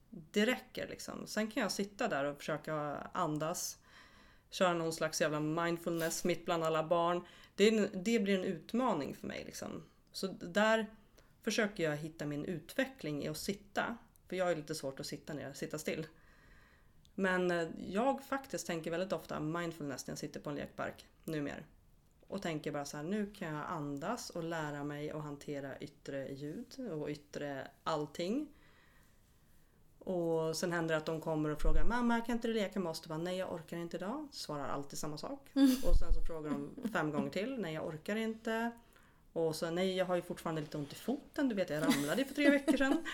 det 0.10 0.46
räcker 0.46 0.88
liksom. 0.88 1.28
Sen 1.28 1.52
kan 1.52 1.64
jag 1.64 1.72
sitta 1.72 2.08
där 2.08 2.26
och 2.26 2.38
försöka 2.38 2.74
andas, 3.14 3.78
köra 4.50 4.74
någon 4.74 4.94
slags 4.94 5.22
jävla 5.22 5.40
mindfulness 5.40 6.24
mitt 6.24 6.46
bland 6.46 6.64
alla 6.64 6.84
barn. 6.84 7.26
Det, 7.56 7.90
det 7.94 8.20
blir 8.20 8.40
en 8.40 8.46
utmaning 8.46 9.16
för 9.16 9.28
mig 9.28 9.44
liksom. 9.46 9.84
Så 10.12 10.28
där 10.28 10.88
försöker 11.44 11.84
jag 11.84 11.98
hitta 11.98 12.26
min 12.26 12.46
utveckling 12.46 13.24
i 13.24 13.28
att 13.28 13.38
sitta. 13.38 13.98
För 14.30 14.36
jag 14.36 14.52
är 14.52 14.56
lite 14.56 14.76
svårt 14.76 15.00
att 15.00 15.06
sitta 15.06 15.34
ner, 15.34 15.54
sitta 15.54 15.78
still. 15.78 16.08
Men 17.16 17.52
eh, 17.52 17.68
jag 17.88 18.24
faktiskt 18.24 18.68
tänker 18.68 18.92
väldigt 18.92 19.14
ofta 19.14 19.40
mindfulness 19.40 20.08
när 20.08 20.12
jag 20.12 20.20
sitter 20.20 20.40
på 20.40 20.50
en 20.50 20.56
lekpark 20.56 21.06
numera. 21.24 21.56
Och 22.28 22.42
tänker 22.42 22.72
bara 22.72 22.86
så 22.86 22.98
här, 22.98 23.04
nu 23.04 23.34
kan 23.34 23.54
jag 23.54 23.66
andas 23.68 24.30
och 24.30 24.44
lära 24.44 24.84
mig 24.84 25.12
att 25.12 25.24
hantera 25.24 25.78
yttre 25.78 26.34
ljud 26.34 26.80
och 26.92 27.10
yttre 27.10 27.68
allting. 27.84 28.48
Och 30.00 30.58
sen 30.58 30.72
händer 30.72 30.94
det 30.94 30.98
att 30.98 31.06
de 31.06 31.22
kommer 31.22 31.50
och 31.50 31.62
frågar 31.62 31.84
Mamma 31.84 32.22
kan 32.22 32.36
inte 32.36 32.48
du 32.48 32.54
leka 32.54 32.80
med 32.80 32.90
oss? 32.90 33.02
Och 33.02 33.08
bara, 33.08 33.18
Nej 33.18 33.38
jag 33.38 33.54
orkar 33.54 33.78
inte 33.78 33.98
idag. 33.98 34.28
Svarar 34.32 34.68
alltid 34.70 35.00
samma 35.00 35.18
sak. 35.18 35.50
Mm. 35.54 35.70
Och 35.70 35.96
sen 35.96 36.14
så 36.14 36.22
frågar 36.28 36.50
de 36.50 36.90
fem 36.94 37.12
gånger 37.12 37.30
till. 37.30 37.58
Nej 37.60 37.74
jag 37.74 37.88
orkar 37.88 38.16
inte. 38.16 38.72
Och 39.34 39.56
så 39.56 39.72
nej 39.72 39.96
jag 39.96 40.06
har 40.06 40.16
ju 40.16 40.22
fortfarande 40.22 40.62
lite 40.62 40.78
ont 40.78 40.92
i 40.92 40.96
foten. 40.96 41.50
Du 41.50 41.56
vet 41.56 41.70
jag 41.70 41.84
ramlade 41.84 42.26
för 42.26 42.34
tre 42.34 42.50
veckor 42.50 42.78
sedan. 42.78 43.06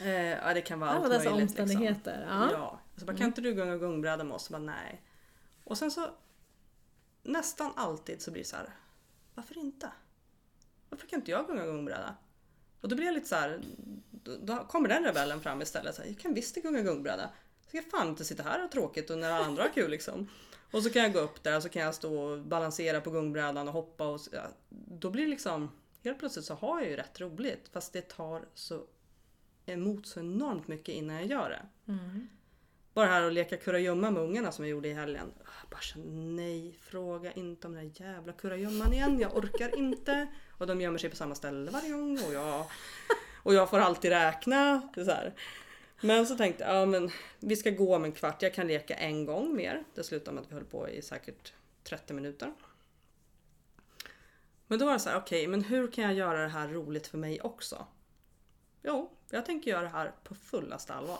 Eh, 0.00 0.30
ja, 0.30 0.54
det 0.54 0.60
kan 0.60 0.80
vara 0.80 0.90
Alla 0.90 1.00
allt 1.00 1.10
dessa 1.10 1.30
möjligt. 1.30 1.50
Liksom. 1.50 1.62
omständigheter. 1.62 2.18
Liksom. 2.18 2.38
Ja. 2.38 2.52
ja. 2.52 2.80
Så 2.96 3.04
bara, 3.04 3.12
mm. 3.12 3.18
kan 3.18 3.26
inte 3.26 3.40
du 3.40 3.54
gunga 3.54 3.76
gungbräda 3.76 4.24
med 4.24 4.34
oss? 4.34 4.44
Så 4.44 4.52
bara, 4.52 4.62
nej. 4.62 5.02
Och 5.64 5.78
sen 5.78 5.90
så 5.90 6.10
nästan 7.22 7.72
alltid 7.76 8.22
så 8.22 8.30
blir 8.30 8.42
det 8.42 8.48
så 8.48 8.56
här. 8.56 8.68
Varför 9.34 9.58
inte? 9.58 9.90
Varför 10.88 11.06
kan 11.06 11.18
inte 11.18 11.30
jag 11.30 11.46
gunga 11.46 11.64
gungbräda? 11.64 12.14
Och 12.80 12.88
då 12.88 12.96
blir 12.96 13.06
jag 13.06 13.14
lite 13.14 13.28
så 13.28 13.34
här, 13.34 13.60
Då 14.42 14.64
kommer 14.64 14.88
den 14.88 15.04
rebellen 15.04 15.40
fram 15.40 15.62
istället. 15.62 15.94
Så 15.94 16.02
här, 16.02 16.08
jag 16.08 16.18
kan 16.18 16.34
visst 16.34 16.54
gunga 16.54 16.80
gungbräda. 16.80 17.30
Så 17.70 17.76
jag 17.76 17.90
fan 17.90 18.08
inte 18.08 18.24
sitta 18.24 18.42
här 18.42 18.56
och 18.56 18.62
ha 18.62 18.68
tråkigt 18.68 19.10
och 19.10 19.18
när 19.18 19.30
alla 19.30 19.44
andra 19.44 19.62
har 19.62 19.70
kul 19.70 19.90
liksom. 19.90 20.28
Och 20.70 20.82
så 20.82 20.90
kan 20.90 21.02
jag 21.02 21.12
gå 21.12 21.18
upp 21.18 21.42
där 21.42 21.56
och 21.56 21.62
så 21.62 21.68
kan 21.68 21.82
jag 21.82 21.94
stå 21.94 22.18
och 22.18 22.40
balansera 22.40 23.00
på 23.00 23.10
gungbrädan 23.10 23.68
och 23.68 23.74
hoppa 23.74 24.06
och 24.06 24.20
ja, 24.32 24.42
då 24.68 25.10
blir 25.10 25.24
det 25.24 25.30
liksom 25.30 25.70
Helt 26.04 26.18
plötsligt 26.18 26.44
så 26.44 26.54
har 26.54 26.80
jag 26.80 26.90
ju 26.90 26.96
rätt 26.96 27.20
roligt 27.20 27.68
fast 27.72 27.92
det 27.92 28.08
tar 28.08 28.44
så 28.54 28.86
emot 29.66 30.06
så 30.06 30.20
enormt 30.20 30.68
mycket 30.68 30.94
innan 30.94 31.16
jag 31.16 31.26
gör 31.26 31.50
det. 31.50 31.92
Mm. 31.92 32.28
Bara 32.94 33.06
här 33.06 33.22
att 33.22 33.32
leka 33.32 33.56
kurragömma 33.56 34.10
med 34.10 34.22
ungarna 34.22 34.52
som 34.52 34.64
jag 34.64 34.70
gjorde 34.70 34.88
i 34.88 34.92
helgen. 34.92 35.32
Jag 35.38 35.70
bara 35.70 35.80
kände, 35.80 36.42
nej, 36.42 36.78
fråga 36.80 37.32
inte 37.32 37.66
om 37.66 37.74
den 37.74 37.88
där 37.88 38.04
jävla 38.04 38.32
kurragömman 38.32 38.92
igen. 38.92 39.20
Jag 39.20 39.36
orkar 39.36 39.78
inte. 39.78 40.26
Och 40.58 40.66
de 40.66 40.80
gömmer 40.80 40.98
sig 40.98 41.10
på 41.10 41.16
samma 41.16 41.34
ställe 41.34 41.70
varje 41.70 41.90
gång 41.90 42.18
och 42.26 42.34
jag, 42.34 42.66
och 43.42 43.54
jag 43.54 43.70
får 43.70 43.78
alltid 43.78 44.10
räkna. 44.10 44.88
Det 44.94 45.04
så. 45.04 45.16
Men 46.00 46.26
så 46.26 46.36
tänkte 46.36 46.64
jag, 46.64 46.76
ja 46.76 46.86
men 46.86 47.10
vi 47.40 47.56
ska 47.56 47.70
gå 47.70 47.96
om 47.96 48.04
en 48.04 48.12
kvart. 48.12 48.42
Jag 48.42 48.54
kan 48.54 48.66
leka 48.66 48.94
en 48.94 49.24
gång 49.24 49.56
mer. 49.56 49.84
Det 49.94 50.04
slutade 50.04 50.34
med 50.34 50.42
att 50.42 50.50
vi 50.50 50.54
höll 50.54 50.64
på 50.64 50.88
i 50.88 51.02
säkert 51.02 51.52
30 51.84 52.14
minuter. 52.14 52.52
Men 54.66 54.78
då 54.78 54.84
var 54.86 54.92
det 54.92 54.98
så 54.98 55.10
här, 55.10 55.16
okej, 55.16 55.40
okay, 55.40 55.48
men 55.48 55.64
hur 55.64 55.90
kan 55.90 56.04
jag 56.04 56.14
göra 56.14 56.42
det 56.42 56.48
här 56.48 56.68
roligt 56.68 57.06
för 57.06 57.18
mig 57.18 57.40
också? 57.40 57.86
Jo, 58.82 59.10
jag 59.34 59.46
tänker 59.46 59.70
göra 59.70 59.82
det 59.82 59.88
här 59.88 60.12
på 60.24 60.34
fullaste 60.34 60.94
allvar. 60.94 61.18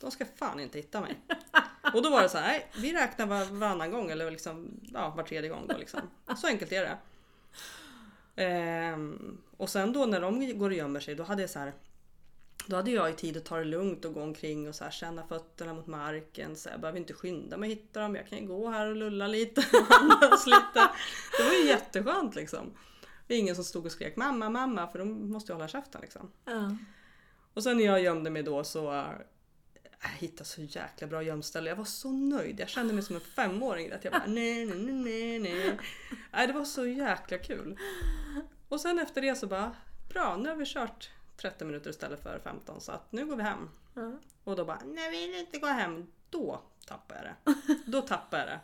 De 0.00 0.10
ska 0.10 0.24
fan 0.24 0.60
inte 0.60 0.78
hitta 0.78 1.00
mig. 1.00 1.20
Och 1.94 2.02
då 2.02 2.10
var 2.10 2.22
det 2.22 2.28
så 2.28 2.38
här, 2.38 2.48
nej, 2.48 2.70
vi 2.76 2.92
räknar 2.92 3.26
var, 3.26 3.44
varannan 3.44 3.90
gång 3.90 4.10
eller 4.10 4.30
liksom, 4.30 4.80
ja, 4.92 5.10
var 5.16 5.22
tredje 5.22 5.50
gång. 5.50 5.66
Då 5.68 5.76
liksom. 5.76 6.00
Så 6.36 6.46
enkelt 6.46 6.72
är 6.72 6.84
det. 6.84 6.98
Ehm, 8.42 9.38
och 9.56 9.70
sen 9.70 9.92
då 9.92 10.06
när 10.06 10.20
de 10.20 10.58
går 10.58 10.70
och 10.70 10.76
gömmer 10.76 11.00
sig, 11.00 11.14
då 11.14 11.22
hade 11.22 11.42
jag 11.42 11.50
så 11.50 11.58
här, 11.58 11.72
då 12.66 12.76
hade 12.76 12.90
jag 12.90 13.08
ju 13.08 13.16
tid 13.16 13.36
att 13.36 13.44
ta 13.44 13.56
det 13.56 13.64
lugnt 13.64 14.04
och 14.04 14.14
gå 14.14 14.22
omkring 14.22 14.68
och 14.68 14.74
så 14.74 14.84
här, 14.84 14.90
känna 14.90 15.26
fötterna 15.26 15.74
mot 15.74 15.86
marken. 15.86 16.56
Så 16.56 16.68
jag 16.68 16.80
behöver 16.80 16.98
inte 16.98 17.12
skynda 17.12 17.56
mig 17.56 17.72
att 17.72 17.78
hitta 17.78 18.00
dem. 18.00 18.14
Jag 18.14 18.28
kan 18.28 18.38
ju 18.38 18.46
gå 18.46 18.70
här 18.70 18.86
och 18.86 18.96
lulla 18.96 19.26
lite 19.26 19.60
och 19.60 19.96
andas 20.00 20.46
lite. 20.46 20.90
Det 21.38 21.44
var 21.44 21.52
ju 21.52 21.66
jätteskönt 21.66 22.34
liksom. 22.34 22.72
Det 23.26 23.34
är 23.34 23.38
ingen 23.38 23.54
som 23.54 23.64
stod 23.64 23.86
och 23.86 23.92
skrek 23.92 24.16
mamma, 24.16 24.50
mamma 24.50 24.88
för 24.88 24.98
de 24.98 25.30
måste 25.30 25.52
ju 25.52 25.54
hålla 25.54 25.68
käften 25.68 26.00
liksom. 26.00 26.30
Ja. 26.44 26.76
Och 27.56 27.62
sen 27.62 27.76
när 27.76 27.84
jag 27.84 28.02
gömde 28.02 28.30
mig 28.30 28.42
då 28.42 28.64
så 28.64 28.92
äh, 28.92 29.10
jag 30.02 30.08
hittade 30.08 30.44
så 30.44 30.60
jäkla 30.62 31.06
bra 31.06 31.22
gömställe. 31.22 31.70
Jag 31.70 31.76
var 31.76 31.84
så 31.84 32.10
nöjd. 32.10 32.60
Jag 32.60 32.68
kände 32.68 32.94
mig 32.94 33.02
som 33.02 33.16
en 33.16 33.20
femåring. 33.22 33.92
Att 33.92 34.04
jag 34.04 34.12
bara 34.12 34.26
nej, 34.26 34.66
nej, 34.66 34.78
nej, 34.78 35.38
nej. 35.38 35.78
nej. 36.32 36.46
Det 36.46 36.52
var 36.52 36.64
så 36.64 36.86
jäkla 36.86 37.38
kul. 37.38 37.78
Och 38.68 38.80
sen 38.80 38.98
efter 38.98 39.22
det 39.22 39.34
så 39.34 39.46
bara 39.46 39.76
bra, 40.08 40.36
nu 40.36 40.48
har 40.48 40.56
vi 40.56 40.64
kört 40.66 41.10
30 41.36 41.64
minuter 41.64 41.90
istället 41.90 42.22
för 42.22 42.38
15 42.38 42.80
så 42.80 42.92
att 42.92 43.12
nu 43.12 43.26
går 43.26 43.36
vi 43.36 43.42
hem. 43.42 43.70
Mm. 43.96 44.18
Och 44.44 44.56
då 44.56 44.64
bara 44.64 44.80
nej, 44.84 45.04
jag 45.04 45.10
vill 45.10 45.34
inte 45.34 45.58
gå 45.58 45.66
hem. 45.66 46.06
Då 46.30 46.62
tappar 46.86 47.16
jag 47.16 47.24
det. 47.24 47.54
Då 47.90 48.02
tappar 48.02 48.38
jag 48.38 48.46
det. 48.46 48.60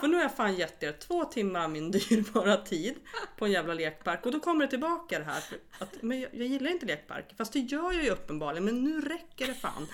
För 0.00 0.08
nu 0.08 0.16
har 0.16 0.22
jag 0.22 0.36
fan 0.36 0.54
gett 0.54 0.82
er 0.82 0.92
två 0.92 1.24
timmar 1.24 1.64
av 1.64 1.70
min 1.70 1.90
dyrbara 1.90 2.56
tid 2.56 2.94
på 3.36 3.44
en 3.44 3.52
jävla 3.52 3.74
lekpark 3.74 4.26
och 4.26 4.32
då 4.32 4.40
kommer 4.40 4.64
det 4.64 4.70
tillbaka 4.70 5.18
det 5.18 5.24
här. 5.24 5.42
Att, 5.78 6.02
men 6.02 6.20
jag, 6.20 6.34
jag 6.34 6.46
gillar 6.46 6.70
inte 6.70 6.86
lekpark. 6.86 7.34
Fast 7.36 7.52
det 7.52 7.58
gör 7.58 7.92
jag 7.92 8.04
ju 8.04 8.10
uppenbarligen 8.10 8.64
men 8.64 8.84
nu 8.84 9.00
räcker 9.00 9.46
det 9.46 9.54
fan. 9.54 9.86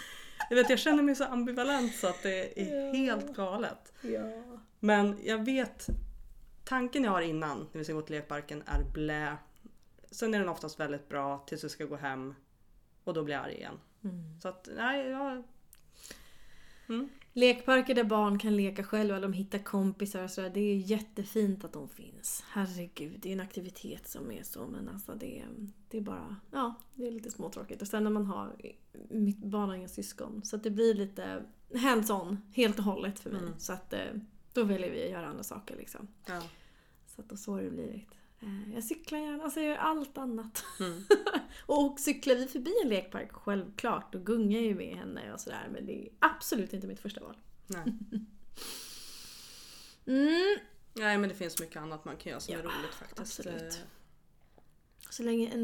Jag, 0.50 0.56
vet, 0.56 0.70
jag 0.70 0.78
känner 0.78 1.02
mig 1.02 1.14
så 1.14 1.24
ambivalent 1.24 1.94
så 1.94 2.06
att 2.06 2.22
det 2.22 2.60
är 2.62 2.86
ja. 2.86 2.92
helt 2.92 3.36
galet. 3.36 3.92
Ja. 4.00 4.58
Men 4.80 5.18
jag 5.24 5.44
vet, 5.44 5.86
tanken 6.64 7.04
jag 7.04 7.10
har 7.10 7.22
innan 7.22 7.58
när 7.72 7.78
vi 7.78 7.84
ska 7.84 7.92
gå 7.92 8.02
till 8.02 8.16
lekparken 8.16 8.62
är 8.66 8.84
blä. 8.92 9.36
Sen 10.10 10.34
är 10.34 10.38
den 10.38 10.48
oftast 10.48 10.80
väldigt 10.80 11.08
bra 11.08 11.44
tills 11.46 11.64
vi 11.64 11.68
ska 11.68 11.84
gå 11.84 11.96
hem 11.96 12.34
och 13.04 13.14
då 13.14 13.22
blir 13.24 13.34
jag 13.34 13.44
arg 13.44 13.54
igen. 13.54 13.78
Mm. 14.04 14.40
Så 14.40 14.48
att, 14.48 14.68
nej, 14.76 15.08
jag... 15.08 15.42
Mm. 16.88 17.08
Lekparker 17.32 17.94
där 17.94 18.04
barn 18.04 18.38
kan 18.38 18.56
leka 18.56 18.84
själva, 18.84 19.20
de 19.20 19.32
hittar 19.32 19.58
kompisar 19.58 20.24
och 20.24 20.30
sådär. 20.30 20.50
Det 20.50 20.60
är 20.60 20.76
jättefint 20.76 21.64
att 21.64 21.72
de 21.72 21.88
finns. 21.88 22.44
Herregud, 22.48 23.20
det 23.20 23.28
är 23.28 23.32
en 23.32 23.40
aktivitet 23.40 24.08
som 24.08 24.30
är 24.30 24.42
så 24.42 24.66
men 24.66 24.88
alltså 24.88 25.14
det, 25.14 25.44
det 25.88 25.98
är 25.98 26.02
bara, 26.02 26.36
ja, 26.50 26.74
det 26.94 27.06
är 27.06 27.12
lite 27.12 27.30
småtråkigt. 27.30 27.82
Och 27.82 27.88
sen 27.88 28.04
när 28.04 28.10
man 28.10 28.26
har, 28.26 28.56
mitt 29.08 29.38
barn 29.38 29.68
har 29.68 29.76
inga 29.76 29.88
syskon, 29.88 30.42
så 30.44 30.56
det 30.56 30.70
blir 30.70 30.94
lite 30.94 31.42
hands-on 31.74 32.36
helt 32.52 32.78
och 32.78 32.84
hållet 32.84 33.18
för 33.18 33.30
mig. 33.30 33.42
Mm. 33.42 33.58
Så 33.58 33.72
att 33.72 33.92
eh, 33.92 34.00
då 34.52 34.64
väljer 34.64 34.90
vi 34.90 35.04
att 35.04 35.10
göra 35.10 35.26
andra 35.26 35.42
saker 35.42 35.76
liksom. 35.76 36.08
Ja. 36.26 36.42
Så 37.06 37.22
att 37.22 37.38
så 37.38 37.52
har 37.52 37.62
det 37.62 37.70
blivit. 37.70 38.19
Eh, 38.42 38.74
Jag 38.74 38.84
cyklar 38.84 39.18
gärna, 39.18 39.44
alltså 39.44 39.60
jag 39.60 39.68
gör 39.68 39.76
allt 39.76 40.18
annat. 40.18 40.64
Mm. 40.80 41.04
och 41.66 42.00
cyklar 42.00 42.34
vi 42.34 42.46
förbi 42.46 42.72
en 42.82 42.88
lekpark, 42.88 43.32
självklart, 43.32 44.12
då 44.12 44.18
gungar 44.18 44.58
jag 44.58 44.66
ju 44.66 44.74
med 44.74 44.96
henne 44.96 45.32
och 45.32 45.40
sådär. 45.40 45.68
Men 45.72 45.86
det 45.86 46.02
är 46.02 46.08
absolut 46.18 46.72
inte 46.72 46.86
mitt 46.86 47.00
första 47.00 47.20
val. 47.20 47.36
Nej. 47.66 47.84
Mm. 50.06 50.58
Nej 50.94 51.18
men 51.18 51.28
det 51.28 51.34
finns 51.34 51.60
mycket 51.60 51.76
annat 51.82 52.04
man 52.04 52.16
kan 52.16 52.30
göra 52.30 52.40
som 52.40 52.54
är 52.54 52.58
Ja, 52.58 52.64
roligt 52.64 52.94
faktiskt. 52.94 53.20
absolut. 53.20 53.62
Eh, 53.62 53.78
Så 55.10 55.22
länge 55.22 55.56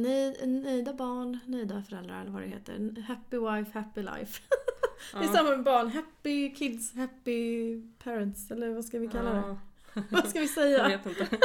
nöjda 0.46 0.92
barn, 0.92 1.38
nöjda 1.46 1.82
föräldrar 1.82 2.20
eller 2.20 2.30
vad 2.30 2.42
det 2.42 2.48
heter. 2.48 3.02
Happy 3.08 3.36
wife, 3.38 3.78
happy 3.78 4.02
life. 4.02 4.42
Det 5.12 5.18
är 5.18 5.22
ja. 5.24 5.32
samma 5.32 5.50
med 5.50 5.62
barn. 5.62 5.88
Happy 5.90 6.54
kids, 6.54 6.94
happy 6.94 7.80
parents. 8.04 8.50
Eller 8.50 8.70
vad 8.74 8.84
ska 8.84 8.98
vi 8.98 9.08
kalla 9.08 9.30
det? 9.32 9.56
Ja, 9.94 10.02
Vad 10.10 10.28
ska 10.28 10.38
vi 10.40 10.44
jag 10.46 10.54
säga? 10.54 10.88
vet 10.88 11.06
inte. 11.06 11.38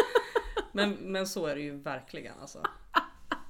Men, 0.72 0.92
men 0.92 1.28
så 1.28 1.46
är 1.46 1.56
det 1.56 1.62
ju 1.62 1.78
verkligen 1.78 2.40
alltså. 2.40 2.64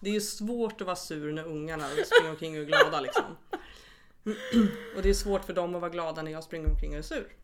Det 0.01 0.09
är 0.09 0.13
ju 0.13 0.21
svårt 0.21 0.81
att 0.81 0.87
vara 0.87 0.95
sur 0.95 1.33
när 1.33 1.43
ungarna 1.43 1.87
springer 1.87 2.29
omkring 2.29 2.55
och 2.57 2.61
är 2.61 2.65
glada 2.65 3.01
liksom. 3.01 3.23
Och 4.95 5.01
det 5.03 5.09
är 5.09 5.13
svårt 5.13 5.45
för 5.45 5.53
dem 5.53 5.75
att 5.75 5.81
vara 5.81 5.91
glada 5.91 6.21
när 6.21 6.31
jag 6.31 6.43
springer 6.43 6.69
omkring 6.69 6.91
och 6.91 6.97
är 6.97 7.01
sur. 7.01 7.35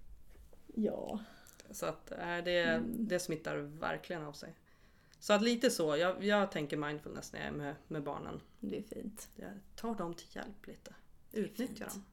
Ja. 0.75 1.19
Så 1.71 1.85
att 1.85 2.11
äh, 2.11 2.37
det, 2.45 2.83
det 2.85 3.19
smittar 3.19 3.57
verkligen 3.57 4.23
av 4.23 4.33
sig. 4.33 4.55
Så 5.19 5.33
att 5.33 5.41
lite 5.41 5.69
så, 5.69 5.97
jag, 5.97 6.23
jag 6.23 6.51
tänker 6.51 6.77
mindfulness 6.77 7.33
när 7.33 7.39
jag 7.39 7.47
är 7.47 7.57
med, 7.57 7.75
med 7.87 8.03
barnen. 8.03 8.41
Det 8.59 8.77
är 8.77 8.83
fint. 8.83 9.29
Jag 9.35 9.51
tar 9.75 9.95
dem 9.95 10.13
till 10.13 10.27
hjälp 10.31 10.67
lite. 10.67 10.95
Utnyttjar 11.31 11.87
dem. 11.87 12.03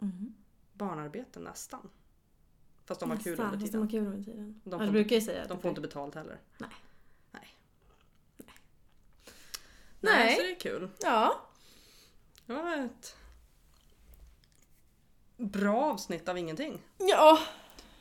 Mm. 0.00 0.34
Barnarbete 0.72 1.40
nästan. 1.40 1.88
Fast 2.90 3.00
de 3.00 3.10
har 3.10 3.16
kul 3.16 3.32
under 3.40 3.44
fast 3.58 3.64
tiden. 3.64 3.72
De 3.72 3.78
har 3.86 3.90
kul 3.90 4.06
under 4.06 4.24
tiden. 4.24 4.60
De 4.64 4.70
ja, 4.72 4.78
får 4.78 4.84
du 4.86 4.90
brukar 4.92 5.16
ju 5.16 5.22
säga 5.22 5.44
De 5.48 5.60
får 5.60 5.68
inte 5.68 5.80
betalt 5.80 6.14
heller. 6.14 6.40
Nej. 6.58 6.70
Nej. 7.30 7.54
Nej. 8.36 8.54
Nej. 10.00 10.36
Så 10.36 10.42
det 10.42 10.50
är 10.50 10.60
kul. 10.60 10.88
Ja. 11.00 11.40
Det 12.46 12.52
var 12.52 12.76
ett 12.76 13.16
bra 15.36 15.82
avsnitt 15.92 16.28
av 16.28 16.38
ingenting. 16.38 16.80
Ja, 16.98 17.38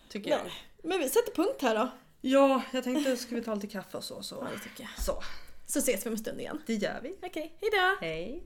Tycker 0.09 0.31
jag. 0.31 0.39
Nej. 0.43 0.53
men 0.83 0.99
vi 0.99 1.09
sätter 1.09 1.31
punkt 1.35 1.61
här 1.61 1.75
då. 1.75 1.89
Ja, 2.21 2.61
jag 2.73 2.83
tänkte 2.83 3.17
ska 3.17 3.35
vi 3.35 3.43
ta 3.43 3.55
lite 3.55 3.67
kaffe 3.67 3.97
och 3.97 4.03
så. 4.03 4.15
Ja, 4.15 4.21
Så, 4.23 4.43
det 4.43 4.59
tycker 4.59 4.83
jag. 4.83 5.03
så 5.05 5.21
Så 5.65 5.79
ses 5.79 6.05
vi 6.05 6.09
om 6.09 6.13
en 6.13 6.19
stund 6.19 6.39
igen. 6.39 6.61
det 6.67 6.73
gör 6.75 6.99
vi. 7.03 7.15
Okej, 7.23 7.57
hejdå! 7.61 7.97
Hej! 8.01 8.43